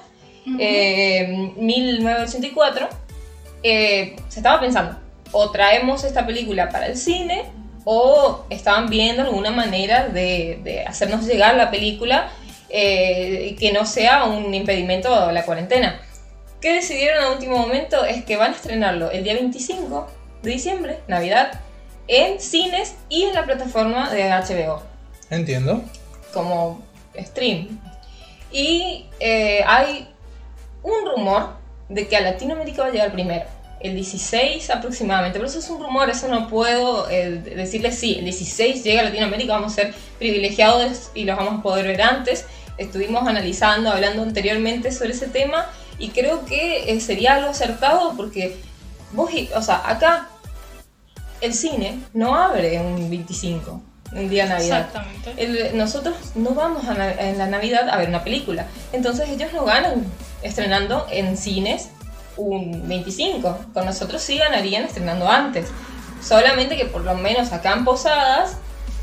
[0.48, 0.58] Ujú.
[0.60, 2.88] eh, 1984,
[3.63, 4.98] eh, se estaba pensando,
[5.32, 7.44] o traemos esta película para el cine,
[7.86, 12.30] o estaban viendo alguna manera de, de hacernos llegar la película
[12.70, 16.02] eh, que no sea un impedimento a la cuarentena.
[16.62, 18.04] ¿Qué decidieron a último momento?
[18.06, 20.08] Es que van a estrenarlo el día 25
[20.44, 21.62] de diciembre, Navidad,
[22.08, 24.82] en cines y en la plataforma de HBO,
[25.30, 25.84] Entiendo.
[26.34, 26.82] como
[27.18, 27.80] stream.
[28.52, 30.10] Y eh, hay
[30.84, 33.46] un rumor de que a Latinoamérica va a llegar primero,
[33.80, 38.26] el 16 aproximadamente, pero eso es un rumor, eso no puedo eh, decirle sí, el
[38.26, 42.46] 16 llega a Latinoamérica, vamos a ser privilegiados y los vamos a poder ver antes.
[42.80, 45.65] Estuvimos analizando, hablando anteriormente sobre ese tema
[46.00, 48.58] y creo que eh, sería algo acertado porque
[49.12, 50.30] vos, o sea, acá
[51.42, 53.82] el cine no abre un 25,
[54.13, 54.88] un día de Navidad.
[54.88, 55.34] Exactamente.
[55.38, 58.65] El- nosotros no vamos a na- en la Navidad a ver una película.
[58.94, 60.06] Entonces ellos no ganan
[60.42, 61.89] estrenando en cines
[62.38, 63.58] un 25.
[63.74, 65.68] Con nosotros sí ganarían estrenando antes.
[66.22, 68.58] Solamente que por lo menos acá en Posadas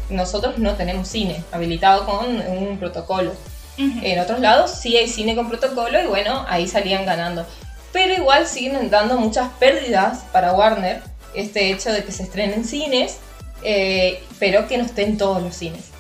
[0.09, 3.33] nosotros no tenemos cine habilitado con un protocolo.
[3.79, 4.01] Ujú.
[4.03, 7.47] En otros lados sí hay cine con protocolo y bueno, ahí salían ganando.
[7.93, 11.03] Pero igual siguen dando muchas pérdidas para Warner
[11.35, 13.19] este hecho de que se estrenen cines,
[13.63, 15.91] eh, pero que no estén todos los cines.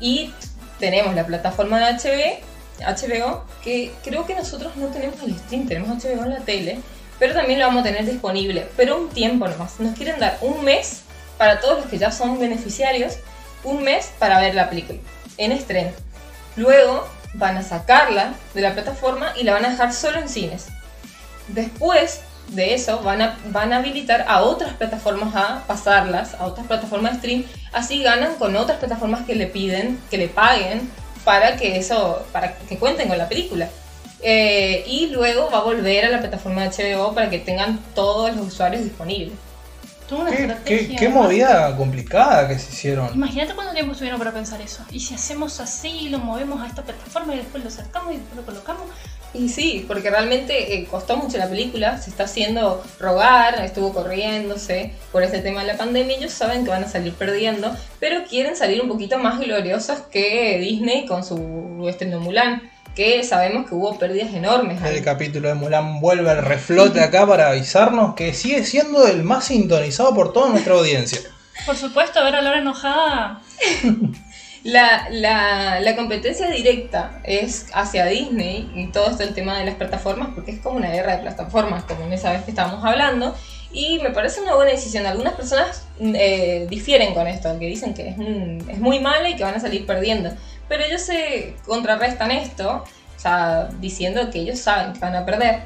[0.00, 0.32] Y
[0.78, 2.40] tenemos la plataforma de HB,
[2.84, 6.78] HBO, que creo que nosotros no tenemos el stream, tenemos HBO en la tele,
[7.18, 9.80] pero también lo vamos a tener disponible, pero un tiempo nomás.
[9.80, 11.02] Nos quieren dar un mes
[11.38, 13.18] para todos los que ya son beneficiarios,
[13.64, 14.98] un mes para ver la película
[15.38, 15.90] en estreno.
[16.56, 20.66] Luego van a sacarla de la plataforma y la van a dejar solo en cines.
[21.48, 26.66] Después de eso van a, van a habilitar a otras plataformas a pasarlas, a otras
[26.66, 30.90] plataformas de stream, así ganan con otras plataformas que le piden, que le paguen
[31.24, 33.68] para que eso, para que cuenten con la película.
[34.22, 38.34] Eh, y luego va a volver a la plataforma de HBO para que tengan todos
[38.34, 39.36] los usuarios disponibles.
[40.08, 40.88] Tuvo una Qué, estrategia.
[40.88, 43.12] qué- qué movida complicada que se hicieron.
[43.14, 44.84] Imagínate cuánto tiempo estuvieron para pensar eso.
[44.92, 48.36] Y si hacemos así, lo movemos a esta plataforma y después lo sacamos y después
[48.36, 48.84] lo colocamos.
[49.34, 54.92] Y sí, porque realmente eh, costó mucho la película, se está haciendo rogar, estuvo corriéndose
[55.12, 58.56] por este tema de la pandemia, ellos saben que van a salir perdiendo, pero quieren
[58.56, 62.62] salir un poquito más gloriosos que Disney con su estreno Mulan,
[62.96, 64.82] que sabemos que hubo pérdidas enormes.
[64.82, 64.96] ahí.
[64.96, 69.44] El capítulo de Mulan vuelve al reflote acá para avisarnos que sigue siendo el más
[69.44, 71.20] sintonizado por toda nuestra audiencia.
[71.66, 73.42] Por supuesto, ver a Laura enojada.
[74.64, 79.76] La, la, la competencia directa es hacia Disney y todo esto el tema de las
[79.76, 83.36] plataformas, porque es como una guerra de plataformas, como en esa vez que estábamos hablando.
[83.78, 85.04] Y me parece una buena decisión.
[85.06, 89.36] Algunas personas eh, difieren con esto, que dicen que es, un- es muy mala y
[89.36, 90.30] que van a salir perdiendo.
[90.66, 92.84] Pero ellos se contrarrestan esto,
[93.16, 95.60] o sea, diciendo que ellos saben que van a perder.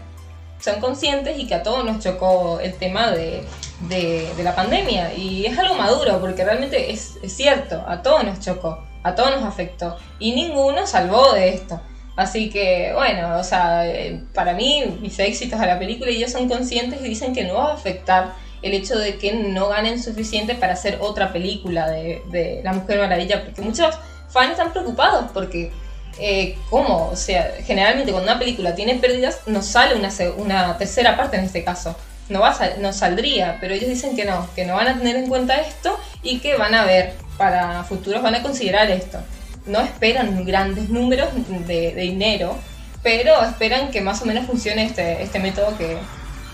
[0.61, 3.45] Son conscientes y que a todos nos chocó el tema de,
[3.89, 5.15] de- de la pandemia.
[5.15, 9.31] Y es algo maduro, porque realmente es, es cierto, a todos nos chocó, a todos
[9.31, 9.97] nos afectó.
[10.19, 11.81] Y ninguno salvó de esto.
[12.21, 16.51] Así que, bueno, o sea, eh, para mí, mis éxitos a la película, ellos son
[16.51, 20.55] conscientes y dicen que no va a afectar el hecho de que no ganen suficiente
[20.55, 25.73] para hacer otra película de, de La Mujer Maravilla, porque muchos fans están preocupados porque,
[26.19, 27.09] eh, ¿cómo?
[27.09, 31.45] O sea, generalmente cuando una película tiene pérdidas, nos sale una, una tercera parte en
[31.45, 31.97] este caso.
[32.29, 35.17] No, va a no saldría, pero ellos dicen que no, que no van a tener
[35.17, 39.21] en cuenta esto y que van a ver, para futuros van a considerar esto.
[39.67, 41.29] No esperan grandes números
[41.67, 42.57] de, de dinero,
[43.03, 45.97] pero esperan que más o menos funcione este, este método que,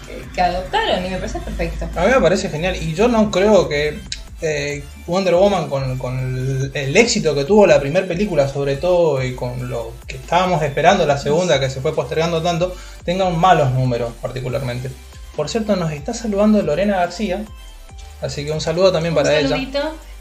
[0.07, 1.89] que- que adoptaron y me parece perfecto.
[1.97, 4.01] A mí me parece genial y yo no creo que
[4.43, 9.23] eh, Wonder Woman con, con el, el éxito que tuvo la primera película sobre todo
[9.25, 13.39] y con lo que estábamos esperando la segunda que se fue postergando tanto, tenga un
[13.39, 14.91] malos números particularmente.
[15.35, 17.45] Por cierto, nos está saludando Lorena García,
[18.21, 19.57] así que un saludo también Un para ella.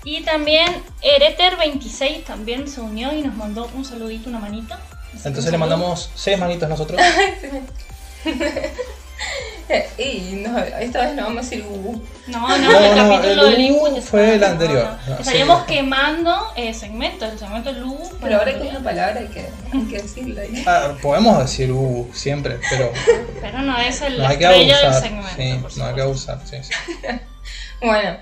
[0.05, 0.67] Y también
[1.01, 4.39] Ereter26 también se unió y nos mandó un saludito, una.
[4.39, 7.01] Así que Entonces le mandamos seis manitos nosotros.
[9.97, 12.01] Y no, esta vez no vamos a decir uh.
[12.27, 14.83] No, no, No, el no, capítulo el del Ubu fue el anterior.
[15.07, 15.19] No, no.
[15.19, 15.73] Estaríamos sí.
[15.73, 18.11] quemando eh, segmentos, el segmento del Ubu.
[18.21, 20.43] Pero ahora que es una palabra hay que, hay que decirla.
[20.67, 22.91] Ah, podemos decir uh, siempre, pero
[23.41, 25.69] Pero no es el estrella del segmento.
[25.69, 26.39] Sí, no hay que abusar.
[26.45, 26.73] sí, sí.
[27.81, 28.17] Bueno,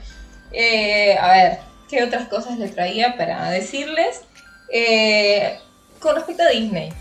[0.51, 1.59] eh, a ver,
[1.93, 4.21] ¿qué otras cosas les traía para decirles?
[4.71, 5.59] Eh,
[5.99, 6.91] con respecto a Disney.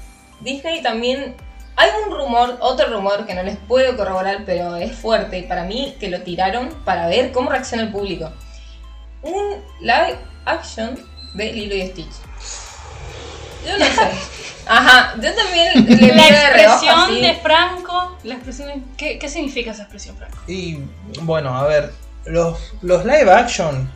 [0.41, 1.35] Disney también...
[1.77, 5.65] Hay un rumor, otro rumor que no les puedo corroborar, pero es fuerte y para
[5.65, 8.31] mí que lo tiraron para ver cómo reacciona el público.
[9.23, 11.03] Un live action
[11.33, 12.13] de Lilo y Stitch.
[13.67, 14.11] Yo no sé.
[14.67, 19.19] Ajá, yo también le La miro de reojo expresión de Franco, la expresión de- ¿qué,
[19.19, 20.37] ¿qué significa esa expresión, Franco?
[20.47, 20.79] Y
[21.23, 21.93] bueno, a ver,
[22.27, 23.91] los, los live action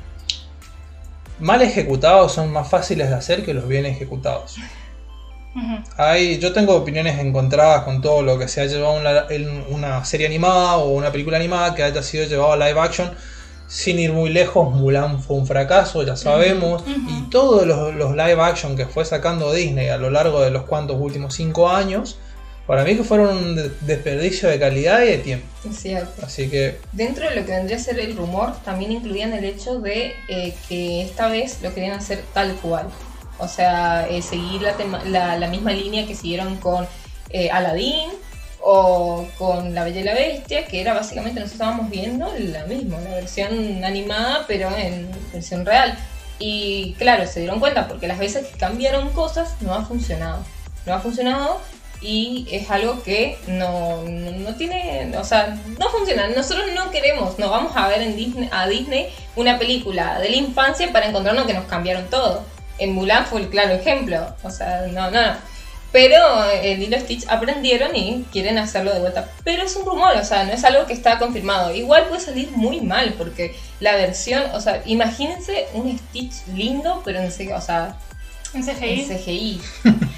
[1.38, 4.57] mal ejecutados son más fáciles de hacer que los bien ejecutados.
[5.96, 10.05] Hay, yo tengo opiniones encontradas con todo lo que se ha llevado una, en una
[10.05, 13.11] serie animada o una película animada que haya sido llevado a live action.
[13.68, 16.85] Sin ir muy lejos, Mulan fue un fracaso, ya sabemos.
[16.87, 20.64] Y todos los, los live action que fue sacando Disney a lo largo de los
[20.64, 22.18] cuantos últimos cinco años,
[22.67, 25.47] para mí que fueron un de- desperdicio de calidad y de tiempo.
[25.71, 26.25] Es cierto.
[26.27, 29.79] Así que Dentro de lo que vendría a ser el rumor, también incluían el hecho
[29.81, 32.89] de eh, que esta vez lo querían hacer tal cual.
[33.39, 36.87] O sea, eh, seguir la, tema- la, la misma línea que siguieron con
[37.31, 38.11] eh, Aladdin
[38.61, 42.99] o con La Bella y la Bestia, que era básicamente nosotros estábamos viendo la misma,
[43.01, 45.97] la versión animada, pero en versión real.
[46.39, 50.45] Y claro, se dieron cuenta porque las veces que cambiaron cosas no ha funcionado.
[50.85, 51.61] No ha funcionado
[52.01, 56.29] y es algo que no, no, tiene, o sea, no funciona.
[56.29, 60.37] Nosotros no queremos, no vamos a ver en Disney, a Disney una película de la
[60.37, 62.45] infancia para encontrarnos que nos cambiaron todo.
[62.79, 65.57] En Mulan fue el claro ejemplo, o sea, no, no, no.
[65.93, 66.19] Pero
[66.51, 69.31] eh, Lilo Stitch aprendieron y quieren hacerlo de vuelta.
[69.45, 71.75] Pero es un rumor, o sea, no es algo que está confirmado.
[71.75, 77.21] Igual puede salir muy mal, porque la versión, o sea, imagínense un Stitch lindo, pero
[77.21, 77.97] en, C- o sea,
[78.57, 79.01] En CGI.
[79.03, 79.61] en CGI.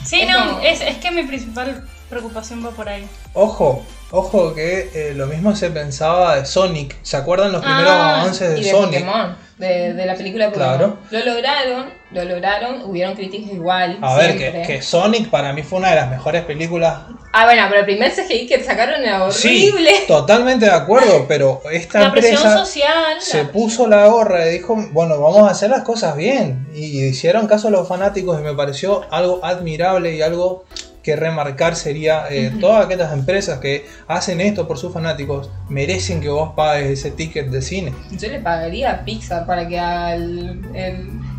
[0.05, 3.07] Sí, Es no, como- es, es que mi principal preocupación va por ahí.
[3.35, 6.97] Ojo, ojo que eh, lo mismo se pensaba de Sonic.
[7.03, 9.05] ¿Se acuerdan los primeros Ah, avances de, y de Sonic?
[9.05, 10.77] Pokémon, de, de la película de Pokémon.
[10.79, 10.99] Claro.
[11.11, 13.99] Lo lograron, lo lograron, hubieron críticas igual.
[14.01, 17.01] A ver, que, que Sonic para mí fue una de las mejores películas.
[17.35, 19.91] Ah, bueno, pero el primer CGI que sacaron era Sí, horrible.
[20.09, 23.17] totalmente de acuerdo, pero esta La presión empresa social.
[23.21, 26.67] se la- puso la gorra y dijo, bueno, vamos a hacer las cosas bien.
[26.75, 30.65] Y hicieron caso a los fanáticos y me pareció algo admirable y algo
[31.03, 36.29] que remarcar sería eh, todas aquellas empresas que hacen esto por sus fanáticos merecen que
[36.29, 37.95] vos pagues ese ticket de cine.
[38.11, 40.61] Yo le pagaría a Pixar para que el-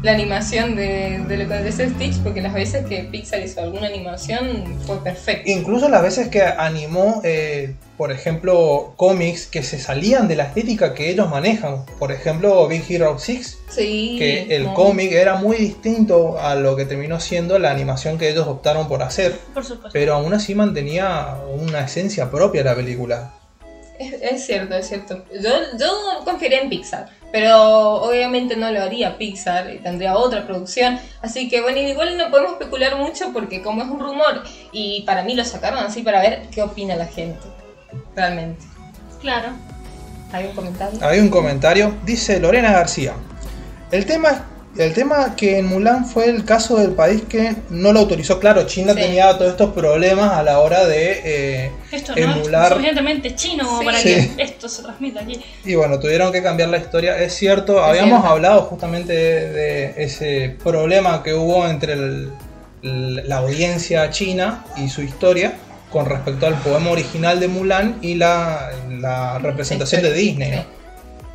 [0.01, 3.87] la animación de, de lo que es Stitch, porque las veces que Pixar hizo alguna
[3.87, 5.49] animación fue perfecto.
[5.51, 10.93] Incluso las veces que animó, eh, por ejemplo, cómics que se salían de la estética
[10.93, 11.85] que ellos manejan.
[11.99, 14.15] Por ejemplo, Big Hero 6, Sí.
[14.17, 14.73] que el no.
[14.73, 19.03] cómic era muy distinto a lo que terminó siendo la animación que ellos optaron por
[19.03, 19.33] hacer.
[19.53, 19.89] Por supuesto.
[19.91, 23.33] Pero aún así mantenía una esencia propia la película.
[23.99, 25.25] Es, es cierto, es cierto.
[25.41, 30.97] Yo, yo confiaría en Pixar, pero obviamente no lo haría Pixar, y tendría otra producción.
[31.21, 35.23] Así que bueno, igual no podemos especular mucho porque como es un rumor y para
[35.23, 37.45] mí lo sacaron así para ver qué opina la gente.
[38.15, 38.63] Realmente.
[39.19, 39.49] Claro.
[40.31, 40.99] ¿Hay un comentario?
[41.01, 43.13] Hay un comentario, dice Lorena García.
[43.91, 47.99] El tema, el tema que en Mulan fue el caso del país que no lo
[47.99, 48.39] autorizó.
[48.39, 49.01] Claro, China Sí.
[49.01, 51.21] tenía todos estos problemas a la hora de...
[51.23, 53.85] eh, Esto no es suficientemente chino Sí.
[53.85, 54.31] para Sí.
[54.37, 55.41] que esto se transmita aquí.
[55.65, 57.17] Y bueno, tuvieron que cambiar la historia.
[57.17, 58.27] Es cierto, habíamos cierto.
[58.27, 62.31] hablado justamente de, de ese problema que hubo entre el-
[62.83, 65.53] el- la audiencia china y su historia
[65.91, 70.51] con respecto al poema original de Mulan y la, la representación de Disney.
[70.51, 70.78] ¿no?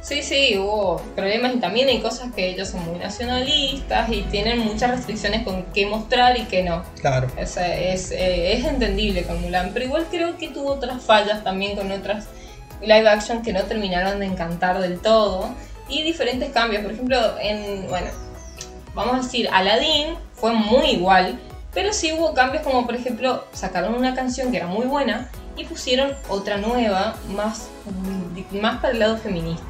[0.04, 4.58] Sí, sí, hubo problemas y también hay cosas que ellos son muy nacionalistas y tienen
[4.58, 6.82] muchas restricciones con qué mostrar y qué no.
[7.00, 7.28] Claro.
[7.42, 11.42] O sea, es, eh, es entendible con Mulan, pero igual creo que tuvo otras fallas
[11.42, 12.26] también con otras
[12.82, 15.48] live action que no terminaron de encantar del todo
[15.88, 16.82] y diferentes cambios.
[16.82, 18.08] Por ejemplo, en, bueno,
[18.94, 21.40] vamos a decir, Aladdin fue muy igual,
[21.72, 25.64] pero sí hubo cambios como por ejemplo sacaron una canción que era muy buena y
[25.64, 27.68] pusieron otra nueva más,
[28.52, 29.64] más para el lado feminista.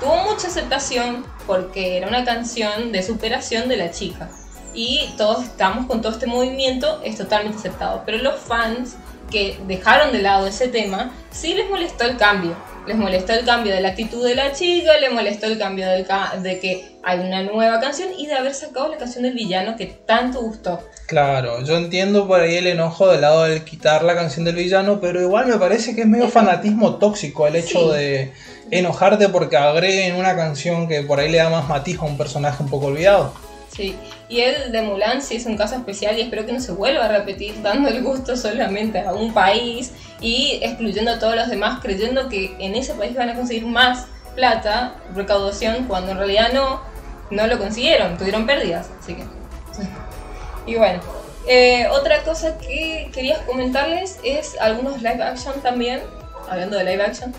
[0.00, 4.28] Tuvo mucha aceptación porque era una canción de superación de la chica
[4.74, 8.02] y todos estamos con todo este movimiento, es totalmente aceptado.
[8.06, 8.96] Pero los fans
[9.30, 12.54] que dejaron de lado ese tema, sí les molestó el cambio.
[12.86, 16.06] Les molestó el cambio de la actitud de la chica, les molestó el cambio del
[16.06, 19.76] ca- de que hay una nueva canción y de haber sacado la canción del villano
[19.76, 20.80] que tanto gustó.
[21.06, 25.00] Claro, yo entiendo por ahí el enojo del lado del quitar la canción del villano,
[25.00, 27.96] pero igual me parece que es medio fanatismo tóxico el hecho Sí.
[27.98, 28.32] de
[28.70, 32.62] enojarte porque agreguen una canción que por ahí le da más matiz a un personaje
[32.62, 33.32] un poco olvidado.
[33.74, 33.96] Sí,
[34.28, 37.04] y el de Mulan sí es un caso especial y espero que no se vuelva
[37.04, 41.80] a repetir dando el gusto solamente a un país y excluyendo a todos los demás
[41.80, 46.80] creyendo que en ese país van a conseguir más plata, recaudación, cuando en realidad no,
[47.30, 49.24] no lo consiguieron, tuvieron pérdidas, así que...
[50.66, 51.00] Y bueno,
[51.46, 56.02] eh, otra cosa que quería comentarles es algunos live action también,
[56.48, 57.34] hablando de live action,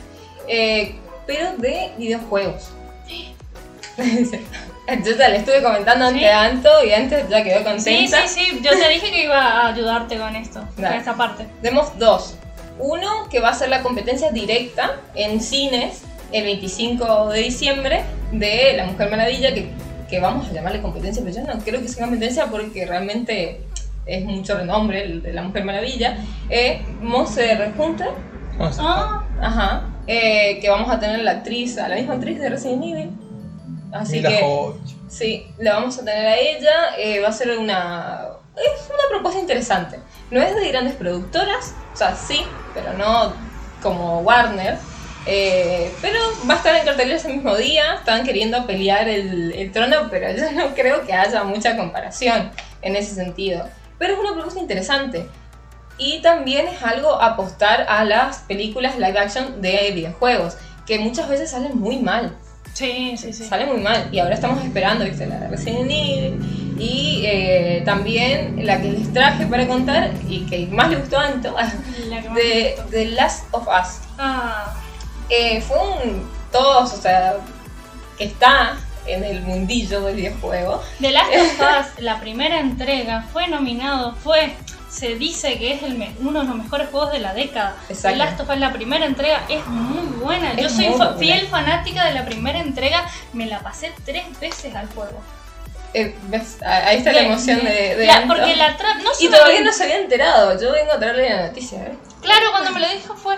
[0.47, 0.95] eh,
[1.29, 2.69] pero de videojuegos.
[3.97, 6.15] Yo ya le estuve comentando Sí.
[6.25, 8.27] ante Anto y antes ya quedó Sí, contenta.
[8.27, 8.59] sí, sí.
[8.63, 10.97] Yo te dije que iba a ayudarte con esto, con Dale.
[10.97, 11.45] esta parte.
[11.61, 12.35] Tenemos dos.
[12.79, 16.01] Uno que va a ser la competencia directa en cines
[16.31, 18.01] el 25 de diciembre
[18.31, 19.69] de La Mujer Maravilla, que,
[20.09, 23.61] que vamos a llamarle competencia, pero yo no creo que sea competencia porque realmente
[24.07, 26.17] es mucho renombre, el de la Mujer Maravilla,
[26.49, 31.87] eh, Monster Hunter, Vamos a- Ah, ajá, eh, que vamos a tener la actriz, a
[31.87, 33.11] la misma actriz de Resident Evil.
[33.91, 34.73] Así Mila que
[35.07, 38.27] sí, la vamos a tener a ella, eh, va a ser una...
[38.55, 39.99] Es una propuesta interesante.
[40.31, 42.41] No es de grandes productoras, o sea, sí,
[42.73, 43.33] pero no
[43.81, 44.77] como Warner.
[45.25, 47.95] eh, pero va a estar en cartelera ese mismo día.
[47.95, 52.51] Están queriendo pelear el, el trono, pero yo no creo que haya mucha comparación
[52.81, 53.65] en ese sentido.
[53.97, 55.27] Pero es una propuesta interesante.
[55.99, 61.51] Y también es algo apostar a las películas live action de videojuegos, que muchas veces
[61.51, 62.35] salen muy mal.
[62.73, 63.43] sí, sí, sí.
[63.43, 64.07] Sale muy mal.
[64.11, 66.75] Y ahora estamos esperando, viste, la de Resident Evil.
[66.79, 71.29] Y eh, también la que les traje para contar y que más le gustó a
[71.29, 72.77] me de.
[72.89, 73.99] The Last of Us.
[74.17, 74.73] Ah,
[75.29, 76.39] Eh, fue un.
[76.51, 77.35] Todos, o sea,
[78.17, 80.81] que está en el mundillo del videojuego.
[81.01, 81.59] The Last of
[81.97, 84.53] Us, la primera entrega, fue nominado, fue,
[84.89, 87.75] se dice que es el me- uno de los mejores juegos de la década.
[87.89, 88.17] Exacto.
[88.17, 90.55] Last of Us, la primera entrega, es muy buena.
[90.55, 94.87] Yo soy fa- fiel fanática de la primera entrega, me la pasé tres veces al
[94.89, 95.21] juego.
[95.93, 96.57] Eh, ¿ves?
[96.63, 97.97] Ah, Ahí está la emoción de, bien.
[97.97, 98.69] de La- porque la
[99.03, 100.59] no Y todavía no se había enterado.
[100.61, 101.79] Yo vengo a traerle la noticia.
[101.79, 101.93] ¿eh?
[102.21, 103.37] Claro, cuando me lo dijo fue,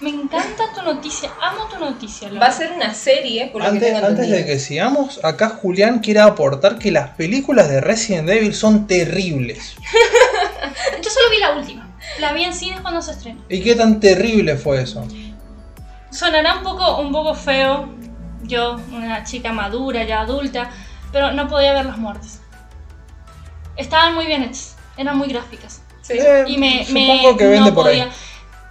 [0.00, 2.28] me encanta tu noticia, amo tu noticia.
[2.28, 2.40] Lola".
[2.40, 4.36] Va a ser una serie, por lo que Antes, tengo antes entendido.
[4.38, 9.74] de que sigamos, acá Julián quiere aportar que las películas de Resident Evil son terribles.
[11.02, 11.88] Yo solo vi la última,
[12.18, 13.40] la vi en cines cuando se estrenó.
[13.48, 15.06] ¿Y qué tan terrible fue eso?
[16.10, 17.88] Sonará un poco, un poco feo,
[18.42, 20.70] yo, una chica madura, ya adulta,
[21.12, 22.40] pero no podía ver las muertes.
[23.76, 25.82] Estaban muy bien hechas, eran muy gráficas.
[26.02, 26.14] Sí.
[26.18, 28.04] Eh, Y me, supongo me- que vende no por podía.
[28.04, 28.10] ahí.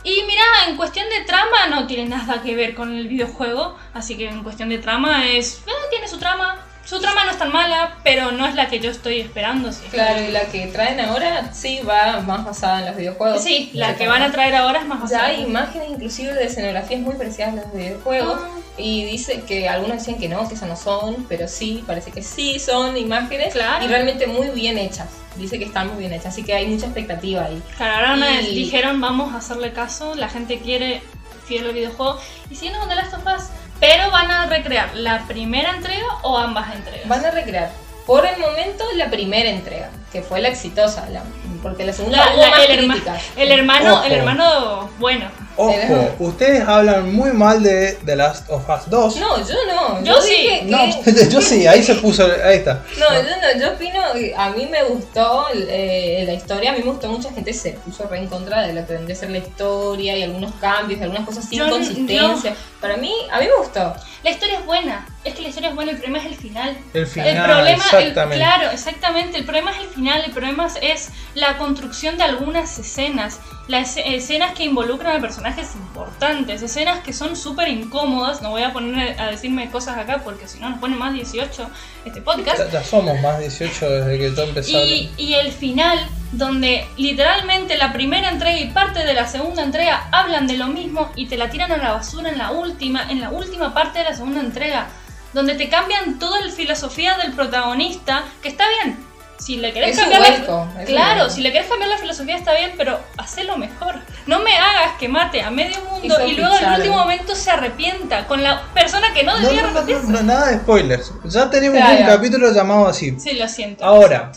[0.04, 4.18] Y mira, en cuestión de trama no tiene nada que ver con el videojuego, así
[4.18, 6.56] que en cuestión de trama es, eh, tiene su trama.
[6.86, 9.72] Su trama no es tan mala, pero no es la que yo estoy esperando.
[9.72, 13.44] Sí, Claro, y la que traen ahora sí va más basada en los videojuegos.
[13.44, 15.26] Sí, la que van a traer ahora es más Ya basada.
[15.28, 18.40] hay imágenes inclusive de escenografías muy parecidas a los videojuegos.
[18.44, 18.50] Ah.
[18.78, 22.24] Y dice que algunos decían que no, que esas no son, pero sí, parece que
[22.24, 23.54] sí son imágenes.
[23.54, 23.84] Claro.
[23.86, 25.10] Y realmente muy bien hechas.
[25.36, 27.62] Dice que están muy bien hechas, así que hay mucha expectativa ahí.
[27.78, 31.02] Claro, ahora Y- dijeron vamos a hacerle caso, la gente quiere
[31.46, 32.18] fiel al videojuego
[32.50, 33.44] y siguiendo con The Last of Us,
[33.80, 37.08] pero van a recrear la primera entrega o ambas entregas.
[37.08, 37.72] Van a recrear
[38.06, 41.24] por el momento la primera entrega, que fue la exitosa, la-
[41.62, 44.04] porque la segunda La- hubo la- más el, herma- el hermano, Ojo.
[44.06, 45.26] el hermano, bueno,
[45.62, 49.16] Ojo, ustedes hablan muy mal de The Last of Us 2.
[49.18, 50.04] No, yo no.
[50.04, 50.30] Yo sí.
[50.32, 52.84] dije No, que- yo sí, ahí se puso, ahí está.
[52.98, 54.02] No, yo no, yo opino,
[54.38, 58.08] a mí me gustó eh, la historia, a mí me gustó, mucha gente se puso
[58.08, 61.04] re en contra de lo que vendría a ser la historia y algunos cambios, y
[61.04, 62.56] algunas cosas sin Yo- consistencia.
[62.80, 63.94] Para mí, a mí me gustó.
[64.24, 66.78] la historia es buena, es que la historia es buena, el problema es el final.
[66.94, 68.36] El final, el problema, el- exactamente.
[68.38, 69.38] claro, exactamente.
[69.38, 70.24] El problema es el final.
[70.26, 73.40] El problema es, la construcción de algunas escenas.
[73.68, 75.20] Las esce- escenas que involucran a
[75.50, 76.62] personajes importantes.
[76.62, 78.42] Escenas que son súper incómodas.
[78.42, 81.70] No voy a poner a decirme cosas acá porque si no nos pone más 18
[82.06, 82.58] este podcast.
[82.60, 86.00] Ya, ya somos más 18 desde que empecé a Y, y el final,
[86.32, 91.12] donde literalmente la primera entrega y parte de la segunda entrega hablan de lo mismo
[91.16, 94.06] y te la tiran a la basura en la última, en la última parte de
[94.06, 94.88] la segunda entrega,
[95.34, 98.98] donde te cambian toda la filosofía del protagonista, que está bien.
[99.40, 102.36] Si le querés Es cambiar la- es un claro, si le querés cambiar la filosofía
[102.36, 103.96] está bien, pero hacelo mejor.
[104.30, 107.36] No me hagas que mate a medio mundo Hizo y luego en el último momento
[107.36, 110.12] se arrepienta con la persona que no debía no, no, no, arrepentirse.
[110.12, 111.12] no, nada de spoilers.
[111.26, 112.00] Ya tenemos Claro.
[112.02, 113.16] un capítulo llamado así.
[113.20, 113.84] Sí, lo siento.
[113.84, 114.32] Ahora,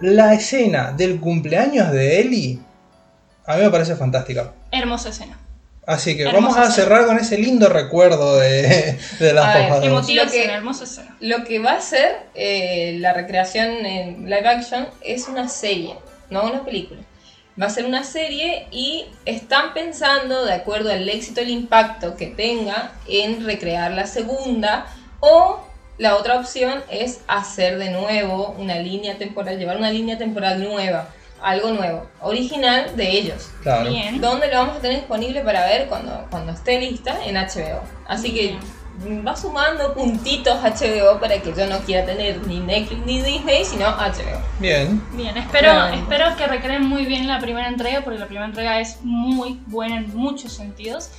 [0.00, 2.58] la escena del cumpleaños de Ellie
[3.46, 4.52] a mí me parece fantástica.
[4.70, 5.38] Hermosa escena.
[5.86, 6.74] Así que Hermosa vamos a escena.
[6.74, 9.82] cerrar con ese lindo recuerdo de, de las.
[9.84, 11.04] Emotiva Lo.
[11.20, 15.94] Lo que va a ser eh, la recreación en live action es una serie,
[16.30, 17.00] no una película.
[17.60, 22.16] Va a ser una serie y están pensando, de acuerdo al éxito y el impacto
[22.16, 24.86] que tenga, en recrear la segunda
[25.20, 25.60] o
[25.98, 31.08] la otra opción es hacer de nuevo una línea temporal, llevar una línea temporal nueva,
[31.40, 33.50] algo nuevo, original de ellos.
[33.62, 33.88] Claro.
[33.88, 34.20] Bien.
[34.20, 37.80] donde lo vamos a tener disponible para ver cuando, cuando esté lista en HBO.
[38.06, 38.58] Así que
[39.26, 43.86] va sumando puntitos HBO para que yo no quiera tener ni Netflix ni Disney, sino
[43.86, 44.40] HBO.
[44.58, 45.02] Bien.
[45.12, 48.98] Bien, espero, espero que recreen muy bien la primera entrega, porque la primera entrega es
[49.02, 51.10] muy buena en muchos sentidos.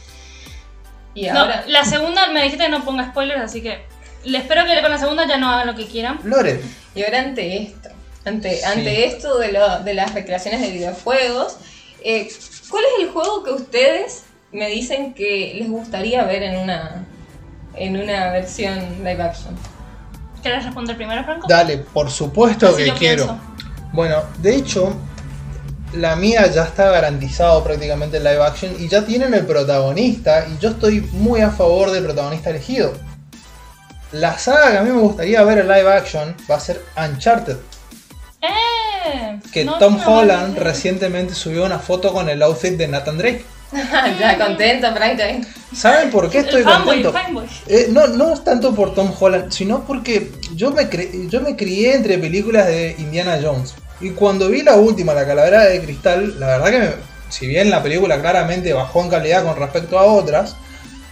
[1.13, 3.80] Y No, ahora, la segunda me dijiste que no ponga spoilers, así que
[4.23, 6.19] le espero que con la segunda ya no hagan lo que quieran.
[6.23, 6.61] Lore,
[6.95, 7.89] y ahora ante esto,
[8.25, 8.63] ante, Sí.
[8.65, 11.57] ante esto de, lo- de las recreaciones de videojuegos,
[12.03, 12.30] eh,
[12.69, 17.05] ¿cuál es el juego que ustedes me dicen que les gustaría ver en una,
[17.80, 19.55] en una versión live action?
[20.43, 21.47] ¿Querés responder primero, Franco?
[21.49, 23.25] dale, por supuesto Así que quiero.
[23.25, 23.39] pienso.
[23.93, 24.93] Bueno, de hecho,
[25.93, 30.57] la mía ya está garantizado prácticamente el live action y ya tienen el protagonista y
[30.59, 32.93] yo estoy muy a favor del protagonista elegido.
[34.11, 37.57] La saga que a mí me gustaría ver en live action va a ser Uncharted.
[38.41, 39.39] ¡Eh!
[39.51, 40.63] Que No, Tom no, no, Holland no, no.
[40.63, 43.45] recientemente subió una foto con el outfit de Nathan Drake.
[44.20, 45.45] ya contento, Franklin.
[45.76, 47.11] ¿Saben por qué estoy contento?
[47.68, 51.55] Eh, no, no es tanto por Tom Holland, sino porque yo me, cre- yo me
[51.55, 53.76] crié entre películas de Indiana Jones.
[53.99, 56.93] Y cuando vi la última, La Calavera de Cristal, la verdad que, me-
[57.30, 60.55] si bien la película claramente bajó en calidad con respecto a otras,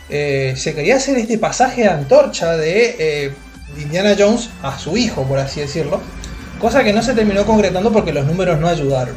[0.09, 3.33] eh, se quería hacer este pasaje de antorcha de eh,
[3.77, 5.99] Indiana Jones a su hijo, por así decirlo.
[6.59, 9.15] Cosa que no se terminó concretando porque los números no ayudaron.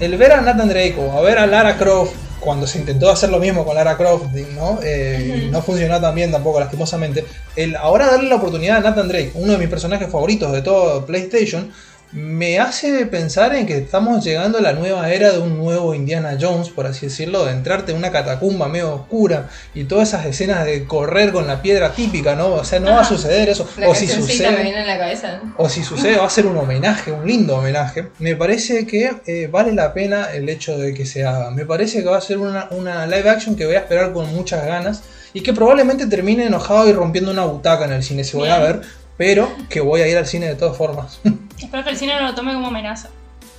[0.00, 2.14] El ver a Nathan Drake o a ver a Lara Croft
[2.44, 4.78] cuando se intentó hacer lo mismo con Lara Croft, ¿no?
[4.84, 7.24] Eh, no funcionó tan bien tampoco, lastimosamente.
[7.56, 11.06] El ahora darle la oportunidad a Nathan Drake, uno de mis personajes favoritos de todo
[11.06, 11.72] PlayStation,
[12.14, 16.38] me hace pensar en que estamos llegando a la nueva era de un nuevo Indiana
[16.40, 20.64] Jones, por así decirlo, de entrarte en una catacumba medio oscura y todas esas escenas
[20.64, 22.54] de correr con la piedra típica, ¿no?
[22.54, 23.08] O sea, no va a Ajá.
[23.08, 23.68] suceder eso.
[23.76, 24.62] La o si me sucede.
[24.62, 25.40] viene en la cabeza.
[25.56, 28.06] O si sucede, va a ser un homenaje, un lindo homenaje.
[28.20, 31.50] Me parece que eh, vale la pena el hecho de que se haga.
[31.50, 34.32] Me parece que va a ser una, una live action que voy a esperar con
[34.32, 35.02] muchas ganas
[35.32, 38.58] y que probablemente termine enojado y rompiendo una butaca en el cine si voy a
[38.60, 38.82] ver,
[39.16, 41.18] pero que voy a ir al cine de todas formas.
[41.58, 43.08] Espero que el cine no lo tome como amenaza.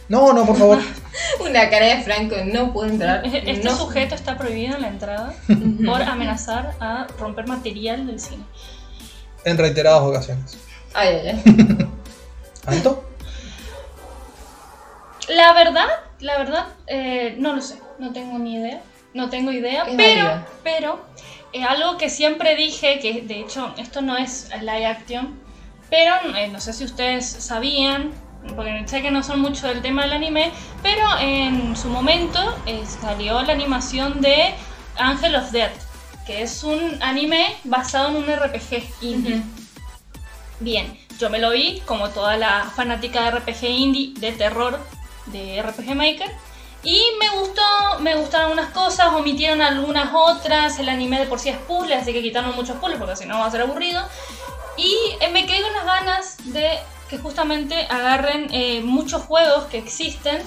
[0.10, 0.80] no, no, por favor.
[1.40, 3.26] Una cara de Franco, no puedo entrar.
[3.26, 3.76] Este no.
[3.76, 5.34] sujeto está prohibido en la entrada
[5.86, 8.44] por amenazar a romper material del cine.
[9.44, 10.58] En reiteradas ocasiones.
[10.94, 11.88] Ay, ay, ay.
[12.66, 13.06] ¿Anto?
[15.30, 15.88] La verdad,
[16.20, 18.82] la verdad, eh, no lo sé, no tengo ni idea,
[19.14, 21.06] no tengo idea, pero, pero,
[21.52, 25.40] eh, algo que siempre dije, que de hecho esto no es live action,
[25.96, 28.12] pero eh, no sé si ustedes sabían,
[28.54, 30.52] porque sé que no son mucho del tema del anime,
[30.84, 34.54] pero en su momento eh, salió la animación de
[34.98, 35.72] Angel of Death,
[36.28, 39.42] que es un anime basado en un RPG indie.
[40.60, 44.78] Bien, yo me lo vi como toda la fanática de RPG indie de terror
[45.28, 46.30] de RPG Maker.
[46.84, 47.64] Y me gustó,
[48.02, 50.78] me gustaron unas cosas, omitieron algunas otras.
[50.78, 53.40] El anime de por sí es puzzle, así que quitaron muchos puzzles porque si no
[53.40, 54.06] va a ser aburrido.
[54.78, 59.78] Y eh, me quedé con las ganas de que justamente agarren eh, muchos juegos que
[59.78, 60.42] existen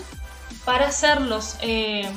[0.64, 2.09] para hacerlos eh,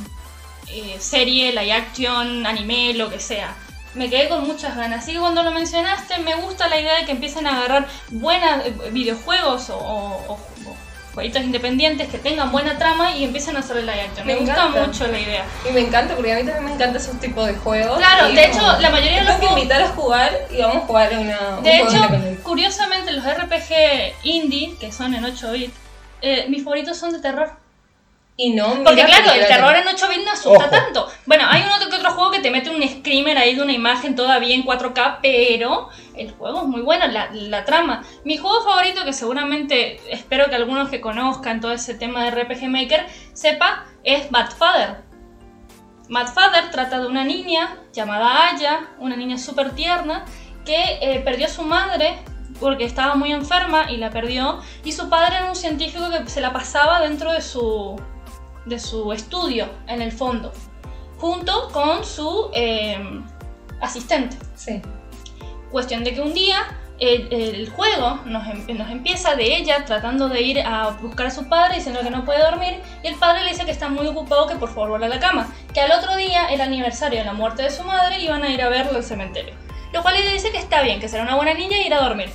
[0.68, 3.56] eh, serie, live action, anime, lo que sea.
[3.94, 5.04] Me quedé con muchas ganas.
[5.04, 8.64] Así que cuando lo mencionaste, me gusta la idea de que empiecen a agarrar buenos
[8.92, 10.40] videojuegos o, o-
[11.14, 14.26] jueguitos independientes que tengan buena trama y empiecen a hacer el live action.
[14.28, 15.46] Me, Me gusta mucho la idea.
[15.70, 17.98] Y me encanta porque a mí también me encanta esos tipos de juegos.
[17.98, 20.76] Claro, de hecho, la mayoría de los tengo que juegos- invitar a jugar y vamos
[20.78, 21.98] a jugar una, un De hecho,
[22.44, 25.74] curiosamente, los RPG indie, que son en 8 bits,
[26.22, 27.52] eh, mis favoritos son de terror.
[28.38, 30.70] Y no, Porque claro, el terror en 8 bits no asusta Ojo.
[30.70, 31.08] tanto.
[31.26, 34.16] Bueno, hay uno que otro juego que te mete un screamer ahí de una imagen
[34.16, 38.04] todavía en 4K, pero el juego es muy bueno, la, la trama.
[38.24, 42.68] Mi juego favorito, que seguramente espero que algunos que conozcan todo ese tema de RPG
[42.68, 45.12] Maker sepa, es Bad Father.
[46.12, 50.26] Mad Father trata de una niña llamada Aya, una niña súper tierna,
[50.66, 52.20] que eh, perdió a su madre
[52.60, 56.42] porque estaba muy enferma y la perdió, y su padre era un científico que se
[56.42, 57.96] la pasaba dentro de su,
[58.66, 60.52] de su estudio, en el fondo,
[61.18, 63.00] junto con su eh,
[63.82, 64.38] asistente.
[64.56, 64.82] Sí.
[65.72, 70.30] Cuestión de que un día el, el juego nos, em- nos empieza de ella tratando
[70.30, 73.44] de ir a buscar a su padre diciendo que no puede dormir y el padre
[73.44, 75.92] le dice que está muy ocupado que por favor vuelva a la cama, que al
[75.92, 78.98] otro día, el aniversario de la muerte de su madre, iban a ir a verlo
[78.98, 79.56] al cementerio.
[79.94, 82.02] Lo cual ella dice que está bien, que será una buena niña y ir a
[82.02, 82.30] dormir.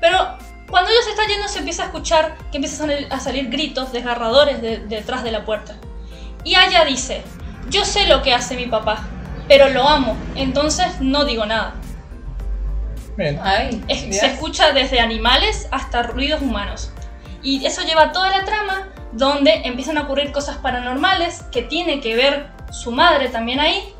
[0.00, 0.38] Pero
[0.70, 3.92] cuando ella se está yendo se empieza a escuchar que empiezan a salir, a gritos
[3.92, 5.74] desgarradores de- detrás de la puerta.
[6.44, 7.22] Y Aya dice,
[7.68, 9.04] yo sé lo que hace mi papá,
[9.48, 11.74] pero lo amo, entonces no digo nada.
[13.16, 13.38] Bien.
[13.42, 16.92] Ay, Es- se escucha desde animales hasta ruidos humanos.
[17.42, 22.14] Y eso lleva toda la trama donde empiezan a ocurrir cosas paranormales que tiene que
[22.14, 23.94] ver su madre también ahí.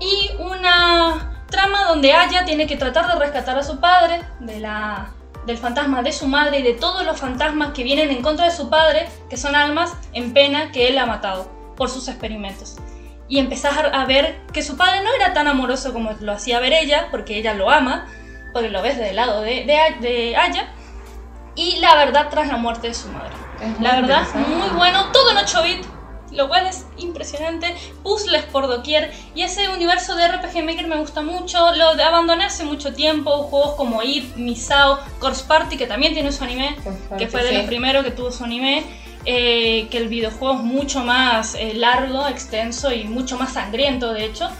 [0.00, 5.08] Y una trama donde Aya tiene que tratar de rescatar a su padre de la,
[5.46, 8.52] del fantasma de su madre y de todos los fantasmas que vienen en contra de
[8.52, 12.76] su padre, que son almas en pena que él ha matado por sus experimentos.
[13.28, 16.72] Y empezar a ver que su padre no era tan amoroso como lo hacía ver
[16.72, 18.06] ella, porque ella lo ama,
[18.52, 19.64] porque lo ves del lado de,
[20.00, 20.68] de, Aya,
[21.54, 23.32] y la verdad tras la muerte de su madre.
[23.60, 25.88] Es La verdad, muy bueno, todo en 8 bits,
[26.32, 31.22] lo cual es impresionante, puzzles por doquier, y ese universo de RPG Maker me gusta
[31.22, 36.14] mucho, lo de abandoné hace mucho tiempo, juegos como It, Misao, Corpse Party, que también
[36.14, 36.76] tiene su anime,
[37.18, 37.56] que fue de sí.
[37.56, 38.82] los primeros que tuvo su anime,
[39.24, 44.24] eh, que el videojuego es mucho más eh, largo, extenso y mucho más sangriento, de
[44.24, 44.50] hecho.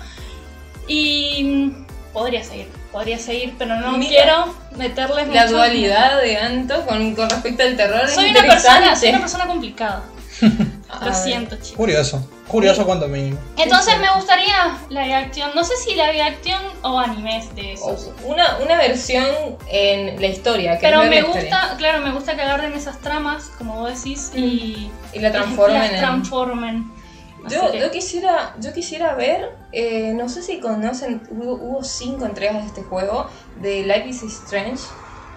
[0.89, 6.37] Y mm, podría seguir, podría seguir, pero no Mira, quiero meterles La mucho- dualidad de
[6.37, 10.03] Anto con, con respecto al terror Soy una, persona, soy una persona complicada.
[10.93, 11.15] A Lo ver.
[11.15, 11.73] siento, chicos.
[11.77, 13.39] Curioso, curioso cuanto mínimo.
[13.57, 18.11] Entonces me gustaría live action, no sé si live action o animes de esos.
[18.25, 19.25] O Una, una versión
[19.69, 21.41] en la historia, que Pero me la historia.
[21.43, 25.79] gusta, claro, me gusta que agarren esas tramas, como vos decís, y Y la transformen
[25.81, 25.99] las en...
[25.99, 26.93] transformen.
[27.45, 31.83] Así Yo, que- yo quisiera, yo quisiera ver, eh, no sé si conocen, hubo, hubo
[31.83, 34.83] cinco entregas de este juego, de Life is Strange.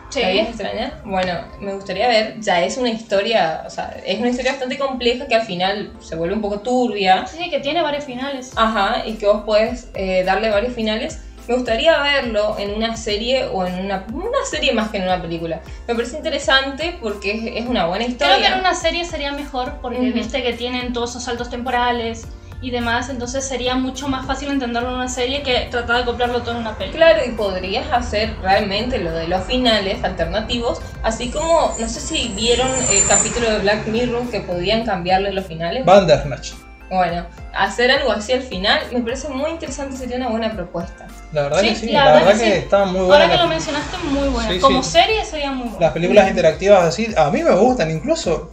[0.10, 0.22] Sí.
[0.22, 1.01] ¿La vida es extraña?
[1.03, 5.28] Bueno, me gustaría ver, ya es una historia, o sea, es una historia bastante compleja
[5.28, 7.26] que al final se vuelve un poco turbia.
[7.28, 8.51] Sí, que tiene varios finales.
[8.56, 11.20] Ajá, y que vos podés eh, darle varios finales.
[11.47, 15.22] Me gustaría verlo en una serie o en una, una serie más que en una
[15.22, 15.62] película.
[15.88, 18.36] Me parece interesante porque es, es una buena historia.
[18.38, 20.14] Creo que en una serie sería mejor porque Ujú.
[20.14, 22.28] viste que tienen todos esos saltos temporales
[22.66, 26.41] y demás, entonces sería mucho más fácil entenderlo en una serie que tratar de acoplarlo
[26.41, 27.11] todo en una película.
[27.13, 32.30] Claro, y podrías hacer realmente lo de los finales alternativos, así como, no sé si
[32.30, 35.86] vieron el capítulo de Black Mirror que podían cambiarle los finales.
[35.86, 36.53] Bandersnatch.
[36.89, 41.05] Bueno, hacer algo así al final me parece muy interesante, sería una buena propuesta.
[41.34, 42.57] La verdad Sí, que sí, la la, verdad verdad que que, sí.
[42.63, 43.30] está muy Ahora buena.
[43.30, 44.49] que la- lo mencionaste, muy buena.
[44.49, 44.89] Sí, Como sí.
[44.91, 45.80] serie sería muy buena.
[45.82, 48.51] Las películas interactivas así, a mí me gustan, incluso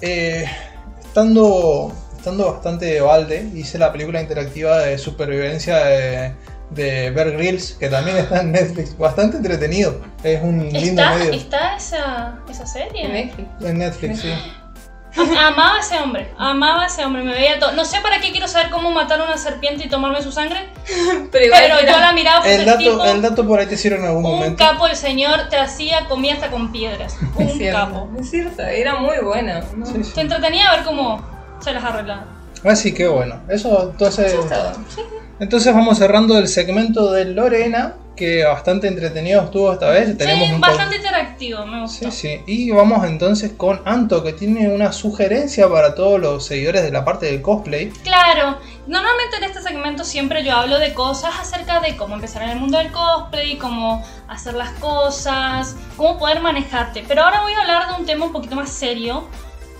[0.00, 0.46] eh,
[1.04, 1.92] estando,
[2.26, 6.34] estando bastante de balde, hice la película interactiva de supervivencia de,
[6.70, 11.32] de Bear Grylls, que también está en Netflix, bastante entretenido, es un lindo ¿Está, medio.
[11.32, 13.08] ¿Está esa, esa En serie?
[13.08, 13.48] Netflix.
[13.64, 14.32] En Netflix, sí.
[15.38, 17.72] Amaba a ese hombre, amaba a ese hombre, me veía todo.
[17.72, 20.68] No sé para qué quiero saber cómo matar a una serpiente y tomarme su sangre,
[21.30, 23.04] Pero igual pero era- yo la miraba por El el dato, tipo.
[23.04, 24.56] el dato por ahí te sirve en algún Un momento.
[24.64, 27.14] capo el señor te hacía, comía hasta con piedras.
[27.38, 28.08] es Un cierto, capo.
[28.20, 29.62] Es cierto, era muy buena.
[29.76, 29.86] ¿no?
[29.86, 30.10] Sí, sí.
[30.12, 32.24] Te entretenía a ver cómo se las arreglaba.
[32.64, 34.32] Así que bueno, eso entonces.
[34.32, 34.84] Eso está bueno.
[35.38, 40.16] Entonces vamos cerrando el segmento de Lorena, que bastante entretenido estuvo esta vez.
[40.16, 42.10] Tenemos sí, un po- bastante interactivo, me gustó.
[42.10, 42.40] Sí, sí.
[42.46, 47.04] Y vamos entonces con Anto, que tiene una sugerencia para todos los seguidores de la
[47.04, 47.90] parte del cosplay.
[48.02, 52.48] Claro, normalmente en este segmento siempre yo hablo de cosas acerca de cómo empezar en
[52.48, 57.04] el mundo del cosplay, cómo hacer las cosas, cómo poder manejarte.
[57.06, 59.28] Pero ahora voy a hablar de un tema un poquito más serio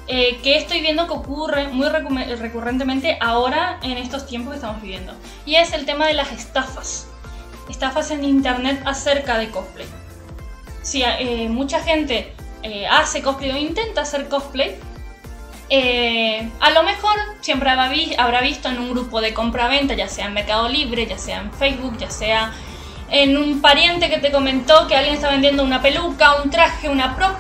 [0.09, 4.81] eh, que estoy viendo que ocurre muy recu- recurrentemente ahora en estos tiempos que estamos
[4.83, 5.15] viviendo.
[5.45, 7.09] Y es el tema de las estafas.
[7.69, 9.87] Estafas en internet acerca de cosplay.
[10.83, 12.33] Si eh, mucha gente
[12.63, 14.77] eh, hace cosplay o intenta hacer cosplay,
[16.61, 20.69] a lo mejor siempre habrá visto en un grupo de compra-venta, ya sea en Mercado
[20.69, 22.53] Libre, ya sea en Facebook, ya sea
[23.11, 27.17] en un pariente que te comentó que alguien está vendiendo una peluca, un traje, una
[27.17, 27.37] prop.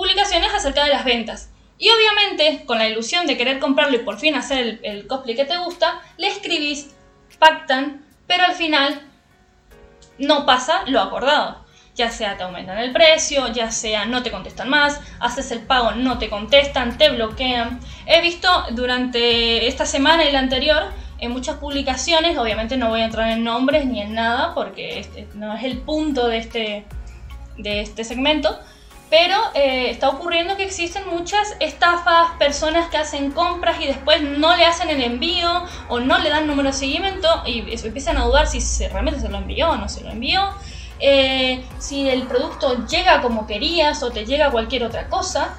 [0.00, 1.50] Publicaciones acerca de las ventas.
[1.76, 5.36] Y obviamente, con la ilusión de querer comprarlo y por fin hacer el, el cosplay
[5.36, 6.94] que te gusta, le escribís,
[7.38, 9.02] pactan, pero al final
[10.16, 11.66] no pasa lo acordado.
[11.94, 15.90] Ya sea te aumentan el precio, ya sea no te contestan más, haces el pago,
[15.92, 17.78] no te contestan, te bloquean.
[18.06, 20.84] He visto durante esta semana y la anterior
[21.18, 25.28] en muchas publicaciones, obviamente no voy a entrar en nombres ni en nada porque este
[25.34, 26.86] no es el punto de este,
[27.58, 28.58] de este segmento,
[29.10, 34.56] pero eh, está ocurriendo que existen muchas estafas, personas que hacen compras y después no
[34.56, 38.46] le hacen el envío o no le dan número de seguimiento y empiezan a dudar
[38.46, 40.48] si realmente se lo envió o no se lo envió.
[41.00, 45.56] eh, si el producto llega como querías o te llega cualquier otra cosa,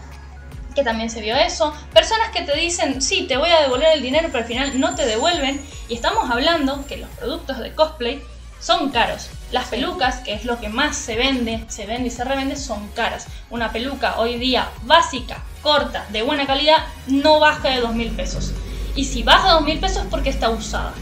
[0.75, 1.73] que también se vio eso.
[1.93, 4.95] Personas que te dicen, sí, te voy a devolver el dinero, pero al final no
[4.95, 5.61] te devuelven.
[5.89, 8.21] Y estamos hablando que los productos de cosplay
[8.59, 9.29] son caros.
[9.51, 12.87] Las pelucas, que es lo que más se vende, se vende y se revende, son
[12.89, 13.27] caras.
[13.49, 18.53] Una peluca hoy día básica, corta, de buena calidad, no baja de 2 mil pesos.
[18.95, 20.93] Y si baja de 2 mil pesos es porque está usada.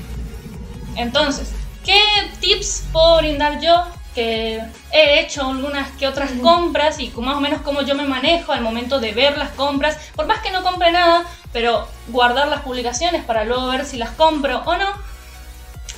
[0.95, 1.51] Entonces,
[1.85, 2.01] ¿qué
[2.39, 3.83] tips puedo brindar yo?
[4.15, 8.51] Que he hecho algunas que otras compras y más o menos cómo yo me manejo
[8.51, 9.97] al momento de ver las compras.
[10.15, 11.23] Por más que no compre nada,
[11.53, 15.08] pero guardar las publicaciones para luego ver si las compro o no.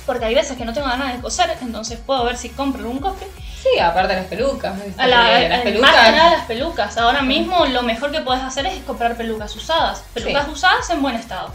[0.06, 2.98] Porque hay veces que no tengo ganas de coser, entonces puedo ver si compro algún
[2.98, 3.30] cosplay.
[3.62, 4.84] Sí, aparte de las pelucas.
[4.84, 5.00] ¿viste?
[5.00, 5.92] A la- las pelucas.
[5.92, 6.98] Más que nada las pelucas.
[6.98, 10.02] Ahora mismo lo mejor que puedes hacer es comprar pelucas usadas.
[10.14, 10.50] Pelucas Sí.
[10.50, 11.54] usadas en buen estado.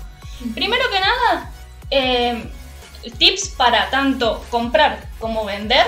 [0.53, 1.51] Primero que nada,
[1.89, 2.49] eh,
[3.17, 5.85] tips para tanto comprar como vender.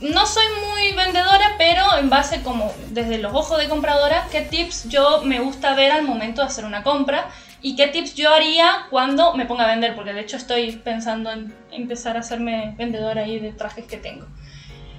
[0.00, 4.88] No soy muy vendedora, pero en base como desde los ojos de compradora, qué tips
[4.88, 7.28] yo me gusta ver al momento de hacer una compra
[7.64, 11.32] y qué tips yo haría cuando me ponga a vender, porque de hecho estoy pensando
[11.32, 14.26] en empezar a hacerme vendedora ahí de trajes que tengo.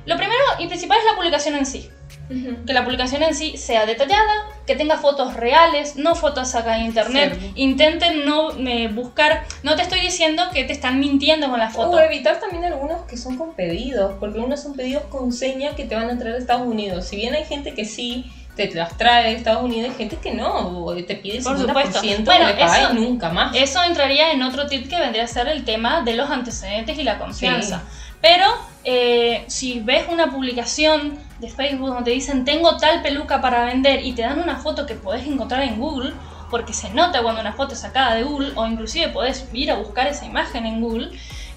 [0.08, 1.90] Lo primero y principal es la publicación en sí
[2.28, 2.66] Ujú.
[2.66, 6.86] que la publicación en sí sea detallada, que tenga fotos reales, no fotos sacadas de
[6.86, 7.40] internet.
[7.54, 11.98] Intenten no eh, buscar, no te estoy diciendo que te están mintiendo con la foto.
[11.98, 15.86] O evitar también algunos que son con pedidos, porque algunos son pedidos con seña que
[15.86, 17.06] te van a traer de Estados Unidos.
[17.06, 18.26] Si bien hay gente que sí
[18.56, 21.58] te las trae de Estados Unidos, hay gente que no, o te pide el Por
[21.58, 22.02] 50% supuesto.
[22.26, 23.56] Bueno, pagues eso- nunca más.
[23.56, 27.04] Eso entraría en otro tip que vendría a ser el tema de los antecedentes y
[27.04, 27.84] la confianza.
[28.22, 28.46] Pero
[28.84, 34.14] eh, si ves una publicación de Facebook donde dicen tengo tal peluca para vender y
[34.14, 36.14] te dan una foto que podés encontrar en Google,
[36.50, 39.76] porque se nota cuando una foto es sacada de Google, o inclusive podés ir a
[39.76, 41.12] buscar esa imagen en Google,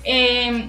[0.04, 0.68] eh,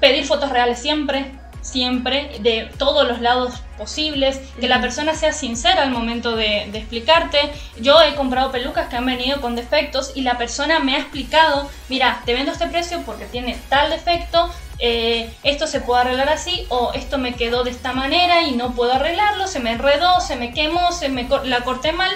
[0.00, 5.82] pedir fotos reales siempre, siempre, de todos los lados posibles, que la persona sea sincera
[5.82, 7.38] al momento de, de explicarte.
[7.80, 11.68] Yo he comprado pelucas que han venido con defectos y la persona me ha explicado,
[11.88, 14.50] mira, te vendo este precio porque tiene tal defecto,
[14.80, 18.72] eh, esto se puede arreglar así, o esto me quedó de esta manera y no
[18.72, 22.10] puedo arreglarlo, se me enredó, se me quemó, se me cor- la corté mal.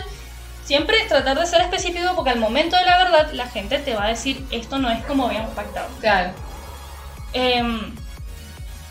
[0.65, 4.05] Siempre tratar de ser específico porque al momento de la verdad la gente te va
[4.05, 5.89] a decir esto no es como habíamos pactado.
[6.01, 6.31] Claro.
[7.33, 7.95] Em,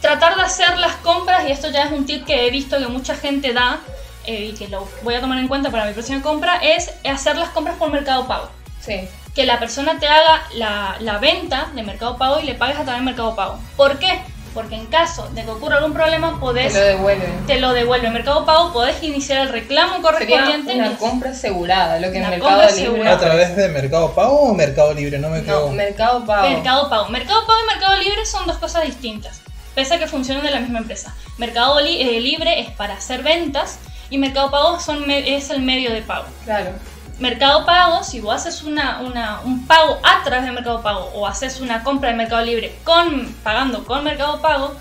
[0.02, 2.88] tratar de hacer las compras, y esto ya es un tip que he visto que
[2.88, 3.80] mucha gente da
[4.26, 7.38] eh, y que lo voy a tomar en cuenta para mi próxima compra, es hacer
[7.38, 8.50] las compras por Mercado Pago.
[8.80, 9.08] Sí.
[9.36, 12.84] Que la persona te haga la, la venta de Mercado Pago y le pagues a
[12.84, 13.60] través de Mercado Pago.
[13.78, 14.20] ¿Por qué?
[14.54, 17.46] Porque en caso de que ocurra algún problema, Te podés, lo devuelven.
[17.48, 20.74] te lo devuelve Mercado Pago, podés iniciar el reclamo Sería correspondiente.
[20.76, 22.68] una y- compra asegurada, lo que en Una Mercado Libre.
[22.74, 23.16] asegurada.
[23.16, 25.20] ¿A través de Mercado Pago o Mercado Libre?
[25.20, 25.70] No me No.
[25.70, 26.50] Mercado Pago.
[26.50, 27.08] Mercado Pago.
[27.10, 29.42] Mercado Pago y Mercado Libre son dos cosas distintas,
[29.82, 31.16] pese a que funcionan de la misma empresa.
[31.40, 33.80] Mercado Li- eh, Libre es para hacer ventas
[34.12, 36.28] y Mercado Pago son es el medio de pago.
[36.46, 36.70] Claro.
[37.18, 41.26] Mercado Pago, si vos haces una, una- un pago a través de Mercado Pago o
[41.26, 44.76] haces una compra de Mercado Libre con, pagando con Mercado Pago,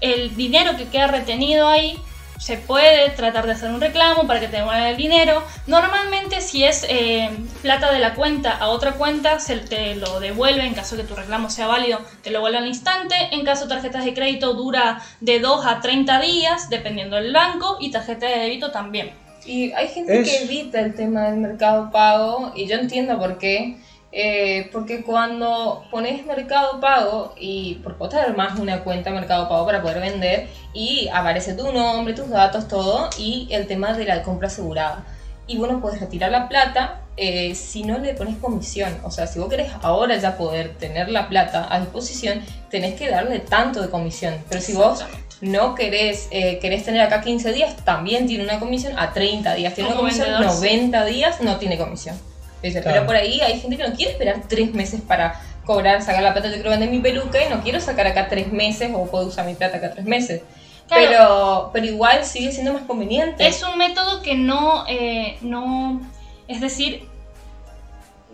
[0.00, 1.96] el dinero que queda retenido ahí
[2.40, 5.42] se puede tratar de hacer un reclamo para que te devuelvan el dinero.
[5.66, 7.28] Normalmente si es eh,
[7.60, 11.14] plata de la cuenta a otra cuenta, se te lo devuelve en caso que tu
[11.14, 13.14] reclamo sea válido, te lo vuelve al instante.
[13.32, 17.76] En caso de tarjetas de crédito dura de 2 a 30 días, dependiendo del banco,
[17.78, 19.12] y tarjeta de débito también.
[19.44, 23.36] Y hay gente Es- que evita el tema del mercado pago y yo entiendo por
[23.38, 23.76] qué.
[24.12, 29.82] Eh, porque cuando pones mercado pago y por tener más una cuenta mercado pago para
[29.82, 34.48] poder vender y aparece tu nombre, tus datos, todo y el tema de la compra
[34.48, 35.04] asegurada.
[35.46, 38.96] Y bueno, puedes retirar la plata eh, si no le pones comisión.
[39.04, 43.10] O sea, si vos querés ahora ya poder tener la plata a disposición, tenés que
[43.10, 44.34] darle tanto de comisión.
[44.48, 45.04] Pero si vos
[45.40, 49.74] no querés, eh, querés tener acá 15 días, también tiene una comisión a 30 días.
[49.74, 52.16] Tiene una comisión vendedor, 90 días, no tiene comisión.
[52.62, 52.96] Dice, Claro.
[52.96, 56.32] Pero por ahí hay gente que no quiere esperar 3 meses para cobrar, sacar la
[56.32, 56.48] plata.
[56.48, 59.46] Yo quiero vender mi peluca y no quiero sacar acá 3 meses o puedo usar
[59.46, 60.42] mi plata acá 3 meses.
[60.88, 61.06] Claro.
[61.06, 63.46] Pero, pero igual sigue siendo más conveniente.
[63.46, 66.00] Es un método que no, eh, no,
[66.48, 67.08] es decir,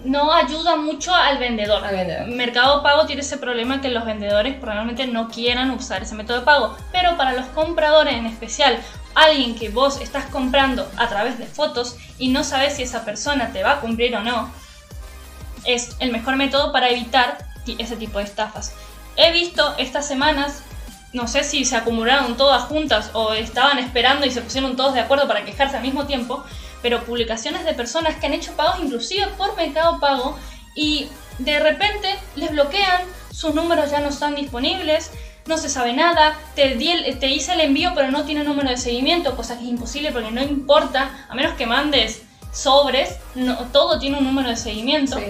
[0.04, 1.84] no ayuda mucho al vendedor.
[1.84, 2.28] Al vendedor.
[2.28, 6.44] Mercado Pago tiene ese problema que los vendedores probablemente no quieran usar ese método de
[6.44, 8.78] pago, pero para los compradores en especial,
[9.16, 13.50] alguien que vos estás comprando a través de fotos y no sabes si esa persona
[13.52, 14.52] te va a cumplir o no,
[15.64, 17.38] es el mejor método para evitar
[17.78, 18.74] ese tipo de estafas.
[19.16, 20.62] He visto estas semanas,
[21.14, 25.00] no sé si se acumularon todas juntas o estaban esperando y se pusieron todos de
[25.00, 26.44] acuerdo para quejarse al mismo tiempo,
[26.82, 30.38] pero publicaciones de personas que han hecho pagos inclusive por Mercado Pago
[30.74, 31.08] y
[31.38, 33.02] de repente les bloquean,
[33.32, 35.10] sus números ya no están disponibles,
[35.46, 38.68] no se sabe nada, te, di el- te hice el envío pero no tiene número
[38.70, 42.22] de seguimiento, cosa que es imposible porque no importa, a menos que mandes
[42.52, 45.18] sobres, no, todo tiene un número de seguimiento.
[45.18, 45.24] Sí.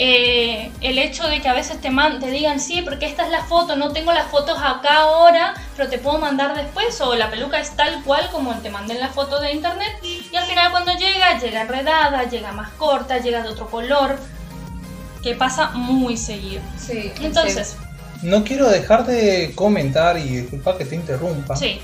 [0.00, 3.32] Eh, el hecho de que a veces te, man- te digan, sí, porque esta es
[3.32, 7.30] la foto, no tengo las fotos acá ahora, pero te puedo mandar después, o la
[7.30, 10.70] peluca es tal cual como te mandé en la foto de internet, y al final
[10.70, 14.20] cuando llega, llega enredada, llega más corta, llega de otro color,
[15.24, 16.62] que pasa muy seguido.
[16.78, 17.76] Sí, Entonces,
[18.22, 21.54] No quiero dejar de comentar y disculpa que te interrumpa.
[21.56, 21.80] sí,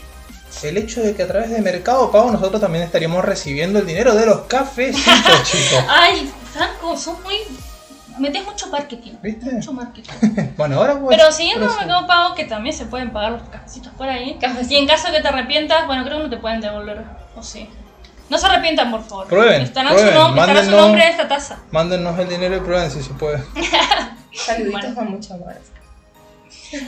[0.62, 4.14] El hecho de que a través de Mercado Pago nosotros también estaríamos recibiendo el dinero
[4.14, 5.05] de los cafecitos,
[5.45, 5.85] chicos.
[5.89, 7.37] ay, Franco, sos muy...
[8.18, 9.14] Metes mucho marketing.
[9.22, 9.51] ¿Viste?
[9.51, 10.11] Mucho marketing.
[10.57, 11.16] Bueno, ahora pues.
[11.18, 11.76] Pero siguiendo con.
[11.78, 14.39] Mercado Pago, que también se pueden pagar los cafecitos por ahí.
[14.70, 17.03] Y en caso de que te arrepientas, bueno, creo que no te pueden devolver.
[17.35, 17.68] O sí.
[18.30, 19.26] No se arrepientan, por favor.
[19.26, 21.59] Prueben, Estará su, prueben, nom- estará su mándennos- nombre en esta taza.
[21.72, 23.43] Mándennos el dinero y prueben si se puede.
[24.32, 24.95] Saluditos Bueno.
[24.95, 25.55] con mucho amor.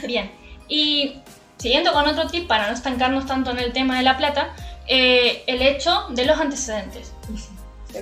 [0.05, 0.31] Bien.
[0.67, 1.15] Y
[1.57, 4.53] siguiendo con otro tip, para no estancarnos tanto en el tema de la plata,
[4.87, 7.13] eh, el hecho de los antecedentes.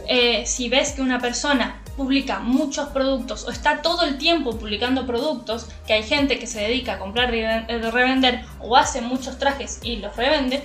[0.07, 5.05] Eh, si ves que una persona publica muchos productos o está todo el tiempo publicando
[5.05, 9.37] productos, que hay gente que se dedica a comprar y eh, revender o hace muchos
[9.37, 10.61] trajes y los revende,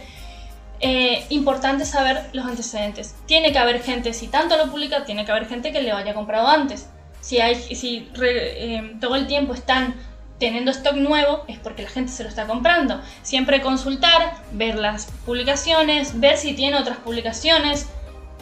[0.80, 3.14] eh, importante saber los antecedentes.
[3.26, 6.14] Tiene que haber gente, si tanto lo publica, tiene que haber gente que le haya
[6.14, 6.88] comprado antes.
[7.20, 7.38] Si,
[7.74, 8.10] si
[8.98, 9.94] todo el tiempo están
[10.40, 13.00] teniendo stock nuevo, es porque la gente se lo está comprando.
[13.22, 17.86] Siempre consultar, ver las publicaciones, ver si tiene otras publicaciones.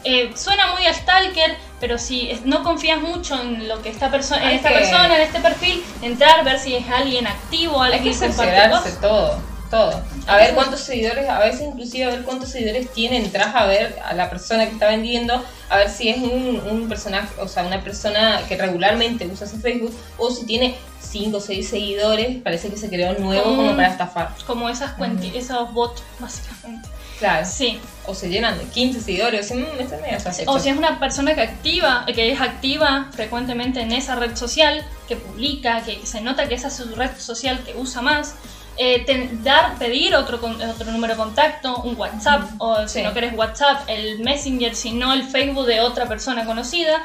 [0.05, 4.41] Eh, suena muy a stalker, pero si no confías mucho en lo que esta persona,
[4.43, 7.91] en Hay esta que- persona, en este perfil, entrar, ver si es alguien activo, Hay
[7.93, 10.01] alguien que que todo, todo.
[10.27, 13.97] A ver cuántos seguidores, a veces inclusive a ver cuántos seguidores tiene, entras a ver
[14.03, 17.63] a la persona que está vendiendo, a ver si es un, un personaje, o sea,
[17.63, 22.69] una persona que regularmente usa ese Facebook, o si tiene 5 o 6 seguidores, parece
[22.69, 24.35] que se creó nuevo Como como para estafar.
[24.45, 26.87] Como esas cuenti- esos bots, básicamente.
[27.19, 27.45] Claro.
[27.45, 27.77] Sí.
[28.07, 30.51] O se llenan de 15 seguidores, o sea, mm, medio sospechoso.
[30.51, 34.85] O si es una persona que activa, que es activa frecuentemente en esa red social,
[35.07, 38.35] que publica, que se nota que esa es su red social que usa más,
[38.81, 43.03] eh, ten- dar, pedir otro, otro número de contacto, un WhatsApp, o si Sí.
[43.03, 47.03] no querés WhatsApp, el Messenger, si no el Facebook de otra persona conocida.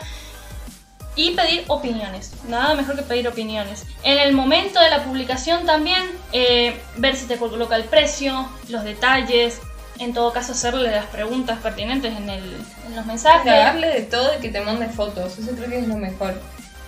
[1.17, 3.85] Y pedir opiniones, nada mejor que pedir opiniones.
[4.03, 6.03] En el momento de la publicación también,
[6.33, 9.61] eh, ver si te coloca el precio, los detalles,
[10.01, 12.57] en todo caso hacerle las preguntas pertinentes en, el,
[12.87, 13.45] en los mensajes.
[13.47, 16.35] Darle de todo y que te mande fotos, eso creo que es lo mejor.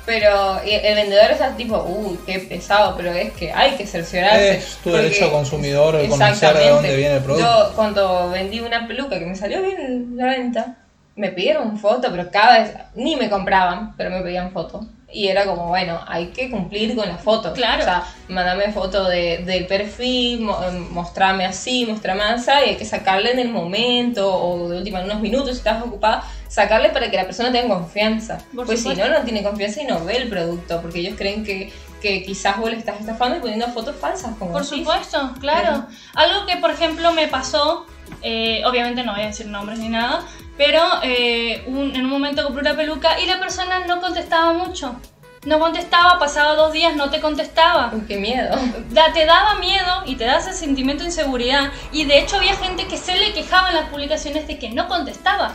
[0.07, 4.59] Pero el vendedor está tipo, uy, qué pesado, pero es que hay que cerciorarse.
[4.59, 6.71] Es tu porque- derecho consumidor el conocer de Exactamente.
[6.73, 7.69] dónde viene el producto.
[7.69, 10.77] Yo cuando vendí una peluca que me salió bien la venta,
[11.17, 14.87] me pidieron foto, pero cada vez ni me compraban, pero me pedían foto.
[15.11, 17.53] Y era como, bueno, hay que cumplir con la foto.
[17.53, 17.81] Claro.
[17.81, 20.59] O sea, mandame foto de, del perfil, mo-
[20.91, 25.07] mostrame así, mostrame así, y hay que sacarle en el momento, o de última en
[25.07, 28.38] unos minutos si estás ocupada, sacarle para que la persona tenga confianza.
[28.55, 31.44] Por pues si no, no tiene confianza y no ve el producto, porque ellos creen
[31.44, 34.34] que, que quizás vos le estás estafando y poniendo fotos falsas.
[34.38, 34.78] Como Por decís.
[34.78, 35.86] supuesto, claro.
[36.14, 37.86] Algo que, por ejemplo, me pasó,
[38.22, 40.22] eh, obviamente no voy a decir nombres ni nada,
[40.57, 44.97] pero eh, un- en un momento compré una peluca y la persona no contestaba mucho.
[45.44, 47.90] No contestaba, pasaba dos días, no te contestaba.
[47.92, 48.57] Uy, qué miedo.
[48.90, 51.70] Da- te daba miedo y te da ese sentimiento de inseguridad.
[51.92, 54.88] Y de hecho había gente que se le quejaba en las publicaciones de que no
[54.88, 55.53] contestaba.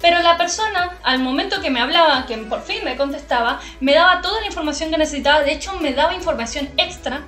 [0.00, 4.22] Pero la persona, al momento que me hablaba, que por fin me contestaba, me daba
[4.22, 5.40] toda la información que necesitaba.
[5.40, 7.22] De hecho, me daba información extra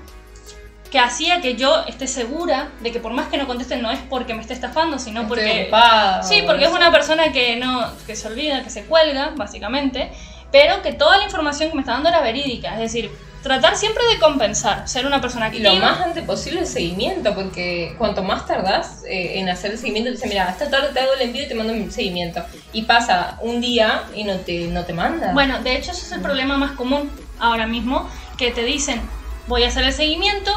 [0.91, 3.99] que hacía que yo esté segura de que por más que no conteste no es
[4.11, 5.62] porque me esté estafando, sino Estoy porque...
[5.62, 10.12] ocupada, Sí, porque es una persona que no que se olvida, que se cuelga, básicamente,
[10.51, 12.75] pero que toda la información que me está dando era verídica.
[12.75, 13.11] Es decir,
[13.43, 15.74] tratar siempre de compensar, ser una persona Y activa.
[15.74, 20.11] lo más antes posible el seguimiento, porque cuanto más tardás eh, en hacer el seguimiento,
[20.11, 22.45] te dice, mira, esta tarde te hago el envío y te mando mi seguimiento.
[22.72, 25.32] Y pasa un día y no te, no te manda.
[25.32, 29.01] Bueno, de hecho ese es el problema más común ahora mismo, que te dicen,
[29.49, 30.53] voy a hacer el seguimiento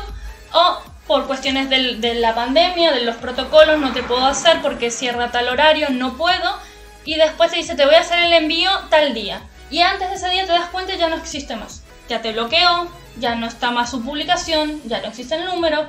[0.53, 4.89] o por cuestiones del- de la pandemia, de los protocolos, no te puedo hacer porque
[4.91, 6.57] cierra tal horario, no puedo.
[7.03, 9.41] Y después te dice, te voy a hacer el envío tal día.
[9.69, 11.83] Y antes de ese día te das cuenta y ya no existe más.
[12.10, 12.88] Ya te bloqueó,
[13.20, 15.86] ya no está más su publicación, ya no existe el número,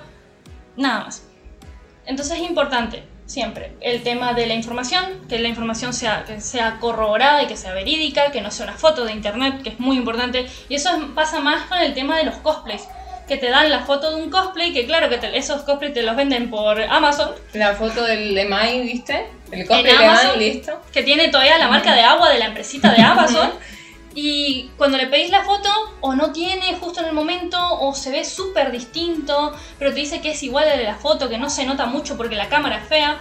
[0.77, 1.23] nada más.
[2.07, 6.79] Entonces es importante siempre el tema de la información, que la información sea, que sea
[6.79, 9.97] corroborada y que sea verídica, que no sea una foto de internet, que es muy
[9.97, 10.47] importante.
[10.69, 12.85] Y eso es- pasa más con el tema de los cosplays,
[13.27, 16.03] que te dan la foto de un cosplay, que claro que te- esos cosplays te
[16.05, 19.27] los venden por Amazon, La foto del EMAI, ¿viste?
[19.51, 20.39] El En del Amazon.
[20.39, 20.81] Listo.
[20.93, 23.51] que tiene todavía la marca de agua de la empresita de Amazon.
[24.19, 25.69] Y cuando le pedís la foto,
[26.01, 30.23] o no tiene justo en el momento, o se ve súper distinto, pero te dice
[30.23, 32.89] que es igual a la foto, que no se nota mucho porque la cámara es
[32.89, 33.19] fea.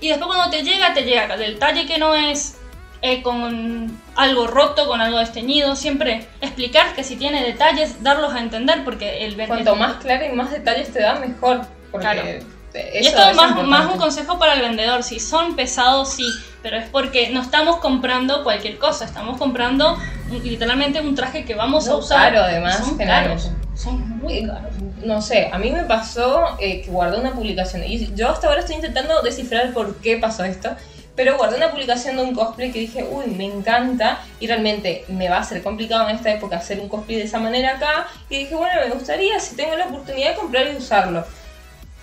[0.00, 2.56] Y después cuando te llega, te llega del talle que no es
[3.02, 5.76] eh, con algo roto, con algo desteñido.
[5.76, 10.32] Siempre explicar que si tiene detalles, darlos a entender, porque el Cuanto más clara y
[10.32, 11.60] más detalles te da, mejor.
[11.92, 12.59] Porque Claro.
[12.74, 15.02] Eso y esto es más, más un consejo para el vendedor.
[15.02, 16.24] Si son pesados, sí,
[16.62, 19.04] pero es porque no estamos comprando cualquier cosa.
[19.04, 19.96] Estamos comprando
[20.42, 22.32] literalmente un traje que vamos a Muy usar.
[22.32, 23.50] caro, además, Son caros.
[23.74, 24.74] Son muy caros.
[25.04, 28.60] No sé, a mí me pasó eh, que guardé una publicación y yo hasta ahora
[28.60, 30.76] estoy intentando descifrar por qué pasó esto,
[31.16, 35.30] pero guardé una publicación de un cosplay que dije, uy, me encanta y realmente me
[35.30, 38.40] va a ser complicado en esta época hacer un cosplay de esa manera acá y
[38.40, 41.24] dije, bueno, me gustaría si tengo la oportunidad de comprar y usarlo.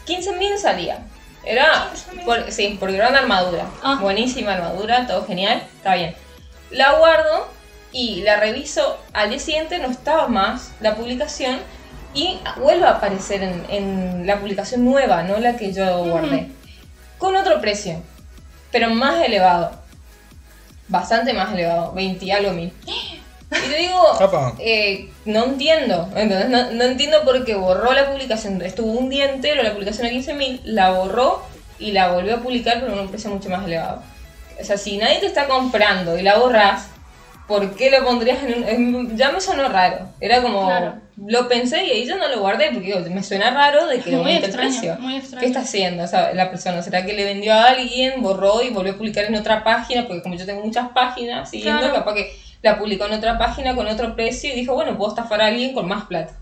[0.08, 1.00] 15.000 salía.
[1.44, 2.26] Era, 15.000.
[2.26, 3.66] por- sí, porque era una armadura.
[3.84, 3.98] Ah.
[4.02, 6.16] Buenísima armadura, todo genial, está bien.
[6.72, 7.48] La guardo
[7.92, 11.60] y la reviso al día siguiente, no estaba más la publicación
[12.14, 16.50] y vuelve a aparecer en, en la publicación nueva, no la que yo guardé.
[17.18, 18.02] Con otro precio,
[18.72, 19.72] pero más elevado.
[20.90, 22.74] Bastante más elevado, 20 y algo mil.
[23.50, 24.02] Y te digo,
[24.60, 26.50] eh, no entiendo, ¿entendés?
[26.50, 28.62] No, no entiendo por qué borró la publicación.
[28.62, 31.42] Estuvo un día entero la publicación a 15.000, la borró
[31.80, 34.04] y la volvió a publicar pero a un precio mucho más elevado.
[34.60, 36.88] O sea, si nadie te está comprando y la borras,
[37.48, 38.68] ¿por qué lo pondrías en un...?
[38.68, 40.10] en- ya me sonó raro.
[40.20, 40.66] Era como...
[40.68, 40.96] Claro.
[41.26, 44.12] Lo pensé y ahí yo no lo guardé porque digo, me suena raro de que
[44.12, 44.96] Muy aumente el extraño, precio.
[45.00, 45.40] muy extraño.
[45.40, 46.84] ¿Qué está haciendo o sea, la persona?
[46.84, 50.06] ¿Será que le vendió a alguien, borró y volvió a publicar en otra página?
[50.06, 51.96] Porque como yo tengo muchas páginas siguiendo, Claro.
[51.96, 55.42] capaz que la publicó en otra página con otro precio y dijo, bueno, puedo estafar
[55.42, 56.34] a alguien con más plata.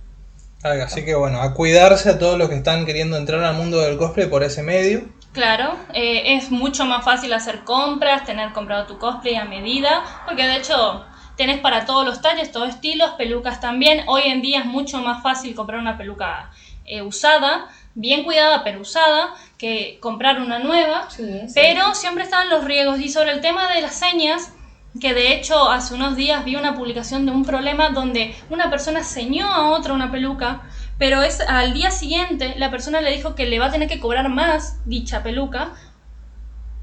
[0.63, 3.97] Así que bueno, a cuidarse a todos los que están queriendo entrar al mundo del
[3.97, 5.07] cosplay por ese medio.
[5.31, 10.43] Claro, eh, es mucho más fácil hacer compras, tener comprado tu cosplay a medida, porque
[10.43, 11.05] de hecho
[11.35, 14.05] tenés para todos los talles, todos estilos, pelucas también.
[14.07, 16.49] Hoy en día es mucho más fácil comprar una peluca
[16.85, 21.09] eh, usada, bien cuidada pero usada, que comprar una nueva.
[21.53, 22.99] Pero siempre estaban los riesgos.
[22.99, 24.53] Y sobre el tema de las señas,
[24.99, 29.03] que de hecho hace unos días vi una publicación de un problema donde una persona
[29.03, 30.63] señó a otra una peluca,
[30.97, 33.99] pero es al día siguiente la persona le dijo que le va a tener que
[33.99, 35.73] cobrar más dicha peluca,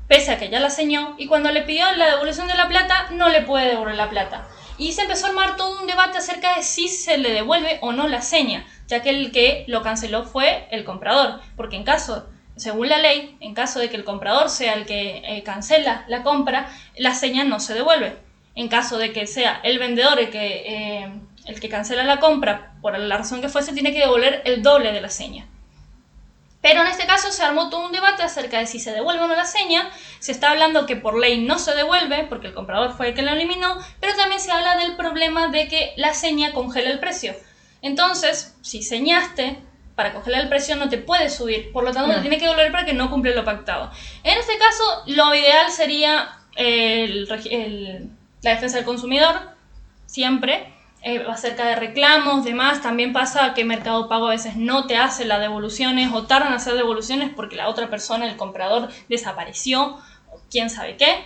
[0.09, 3.09] pese a que ya la señó, y cuando le pidió la devolución de la plata,
[3.13, 4.47] no le puede devolver la plata.
[4.77, 7.93] Y se empezó a armar todo un debate acerca de si se le devuelve o
[7.93, 12.29] no la seña, ya que el que lo canceló fue el comprador, porque en caso,
[12.57, 16.23] según la ley, en caso de que el comprador sea el que eh, cancela la
[16.23, 18.17] compra, la seña no se devuelve.
[18.55, 21.13] En caso de que sea el vendedor el que, eh,
[21.47, 24.93] el que cancela la compra, por la razón que fuese, tiene que devolver el doble
[24.93, 25.47] de la seña.
[26.61, 29.29] Pero en este caso se armó todo un debate acerca de si se devuelve o
[29.29, 29.91] no la seña.
[30.21, 33.23] Se está hablando que por ley no se devuelve porque el comprador fue el que
[33.23, 37.35] la eliminó, pero también se habla del problema de que la seña congela el precio.
[37.83, 39.59] Entonces, si señaste
[39.95, 42.15] para congelar el precio no te puede subir, por lo tanto No.
[42.15, 43.91] te tiene que devolver para que no cumple lo pactado.
[44.25, 47.27] En este caso, lo ideal sería el
[48.43, 49.35] la defensa del consumidor,
[50.07, 50.73] siempre.
[51.05, 55.25] eh, acerca de reclamos, demás, también pasa que Mercado Pago a veces no te hace
[55.25, 59.99] las devoluciones o tardan en hacer devoluciones porque la otra persona, el comprador, desapareció
[60.31, 61.25] o quién sabe qué.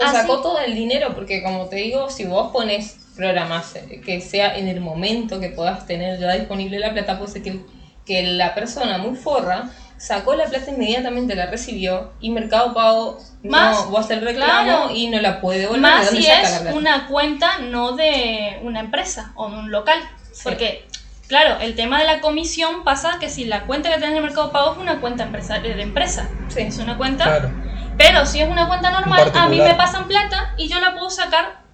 [0.00, 4.00] O Así- sacó todo el dinero, porque como te digo, si vos pones programas eh,
[4.04, 7.60] que sea en el momento que puedas tener ya disponible la plata, puede ser que,
[8.04, 13.84] que la persona muy forra sacó la plata inmediatamente, la recibió y Mercado Pago Más,
[13.84, 14.90] no, vos haces el reclamo claro.
[14.94, 15.80] y no la puede devolver.
[15.80, 16.76] Más ¿de dónde si saca la es plata?
[16.76, 19.98] una cuenta no de una empresa o de un local.
[20.44, 20.86] Porque,
[21.28, 24.22] claro, el tema de la comisión pasa que si la cuenta que tenés en el
[24.22, 26.28] Mercado Pago es una cuenta empresa, de empresa.
[26.48, 26.60] Sí.
[26.60, 27.50] Es una cuenta Claro.
[27.96, 31.08] Pero si es una cuenta normal, a mí me pasan plata y yo la puedo
[31.08, 31.65] sacar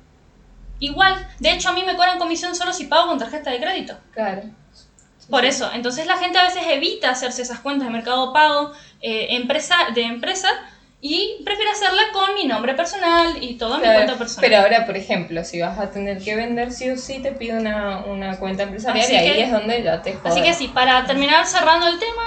[0.86, 1.26] igual.
[1.38, 3.96] De hecho, a mí me cobran comisión solo si pago con tarjeta de crédito.
[4.12, 4.42] Claro.
[5.30, 9.28] Por eso, entonces la gente a veces evita hacerse esas cuentas de mercado pago eh,
[9.30, 10.48] empresa, de empresa
[11.00, 14.48] y prefiere hacerla con mi nombre personal y toda mi Claro, cuenta personal.
[14.50, 17.56] Pero ahora, por ejemplo, si vas a tener que vender sí o sí, te pide
[17.58, 20.42] una, una cuenta empresarial Así y ahí que- es donde ya te Así joden.
[20.44, 22.22] que sí, para terminar cerrando el tema,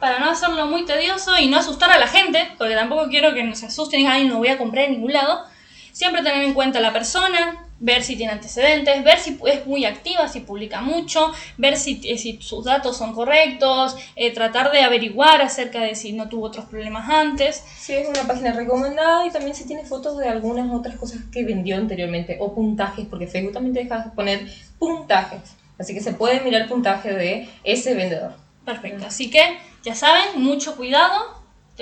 [0.00, 3.42] para no hacerlo muy tedioso y no asustar a la gente, porque tampoco quiero que
[3.42, 5.44] nos asusten y digan, "Ay, no voy a comprar en ningún lado,
[5.92, 9.84] siempre tener en cuenta a la persona, ver si tiene antecedentes, ver si es muy
[9.84, 14.82] activa, si publica mucho, ver si, eh, si sus datos son correctos, eh, tratar de
[14.82, 17.62] averiguar acerca de si no tuvo otros problemas antes.
[17.78, 21.44] Sí, es una página recomendada y también se tiene fotos de algunas otras cosas que
[21.44, 24.46] vendió anteriormente o puntajes, porque Facebook también te deja poner
[24.78, 25.40] puntajes.
[25.78, 28.32] Así que se puede mirar el puntaje de ese vendedor.
[28.64, 31.36] Perfecto, así que ya saben, mucho cuidado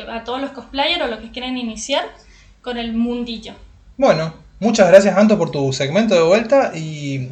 [0.09, 2.05] a todos los cosplayers o los que quieren iniciar
[2.61, 3.55] con el mundillo.
[3.97, 7.29] Bueno, muchas gracias Anto por tu segmento de vuelta y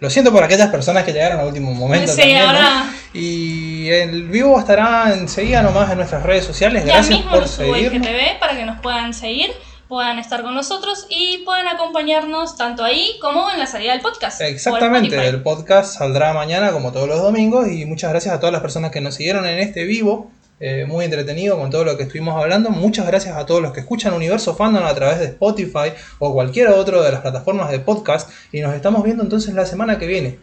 [0.00, 2.10] lo siento por aquellas personas que llegaron a último momento.
[2.12, 2.46] Sí, también, ¿no?
[2.46, 2.84] ahora-
[3.14, 6.84] Y el vivo estará enseguida nomás en nuestras redes sociales.
[6.84, 7.44] Ya Gracias mismo por.
[7.78, 9.52] IGTV para que nos puedan seguir,
[9.86, 14.40] puedan estar con nosotros y puedan acompañarnos tanto ahí como en la salida del podcast.
[14.40, 18.62] Exactamente, el podcast saldrá mañana como todos los domingos y muchas gracias a todas las
[18.62, 20.30] personas que nos siguieron en este vivo,
[20.64, 22.70] eh, muy entretenido con todo lo que estuvimos hablando.
[22.70, 26.68] Muchas gracias a todos los que escuchan Universo Fandom a través de Spotify o cualquier
[26.68, 30.38] otro de las plataformas de podcast y nos estamos viendo entonces la semana que viene.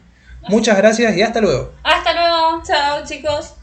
[0.50, 1.72] Muchas gracias y hasta luego.
[1.84, 2.62] Hasta luego.
[2.66, 3.59] Chao, chicos.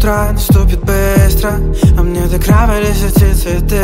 [0.00, 1.52] Утра наступит быстро
[1.98, 3.82] А мне до края эти цветы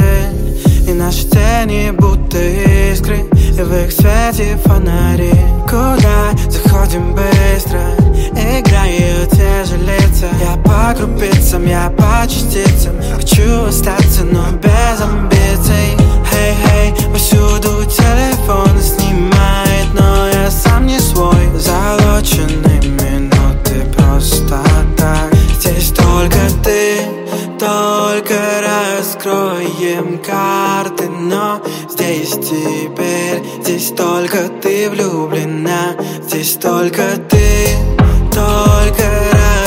[0.89, 3.19] И наши тени будто искры
[3.59, 5.33] И в их свете фонари.
[5.65, 7.81] Куда заходим быстро?
[8.33, 12.95] Играют те не жалеться Я по крупицам, я по частицам.
[13.15, 15.97] Хочу остаться, но без амбиций.
[16.31, 21.49] Хей, хей, повсюду телефон снимает Но я сам не свой.
[21.59, 22.96] Залоченные
[30.27, 37.69] карты Но здесь теперь, здесь только ты влюблена Здесь только ты,
[38.33, 39.05] только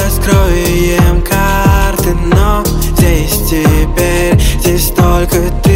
[0.03, 2.63] раскроем карты Но
[2.97, 5.68] здесь теперь, здесь только ты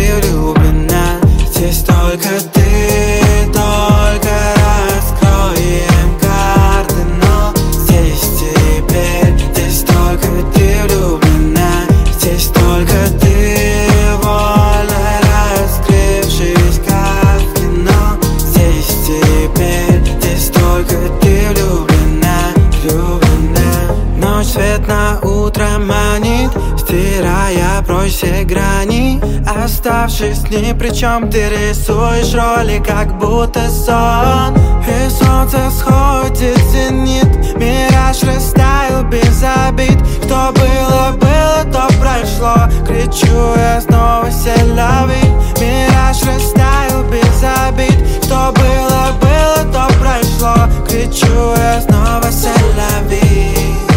[30.44, 34.56] Оставшись ни при чем Ты рисуешь роли, как будто сон
[34.88, 39.98] И солнце сходит зенит Мираж растаял без обид.
[40.24, 42.70] Что было, было, то прошло.
[42.86, 45.24] Кричу я снова селяви
[45.60, 48.24] Мираж растаял без обид.
[48.24, 50.68] Что было, было, то прошло.
[50.88, 53.93] Кричу я снова селяви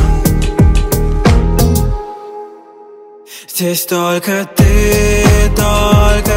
[3.59, 5.25] Здесь только ты,
[5.57, 6.35] только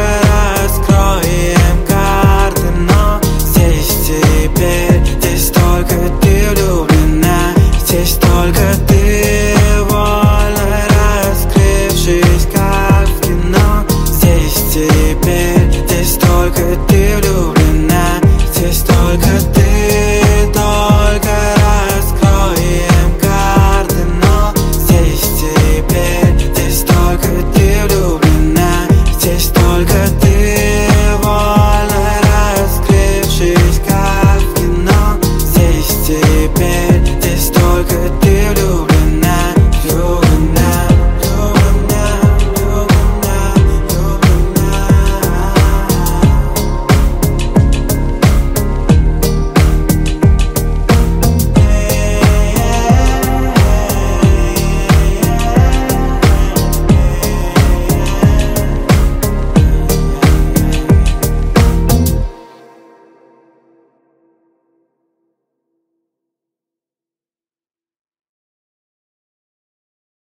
[0.56, 7.52] раскроем карты Но здесь теперь, здесь только ты влюблена.
[7.84, 18.18] Здесь только ты, вольно раскрывшись, как кино Здесь теперь, здесь только ты влюблена.
[18.50, 19.59] Здесь только ты.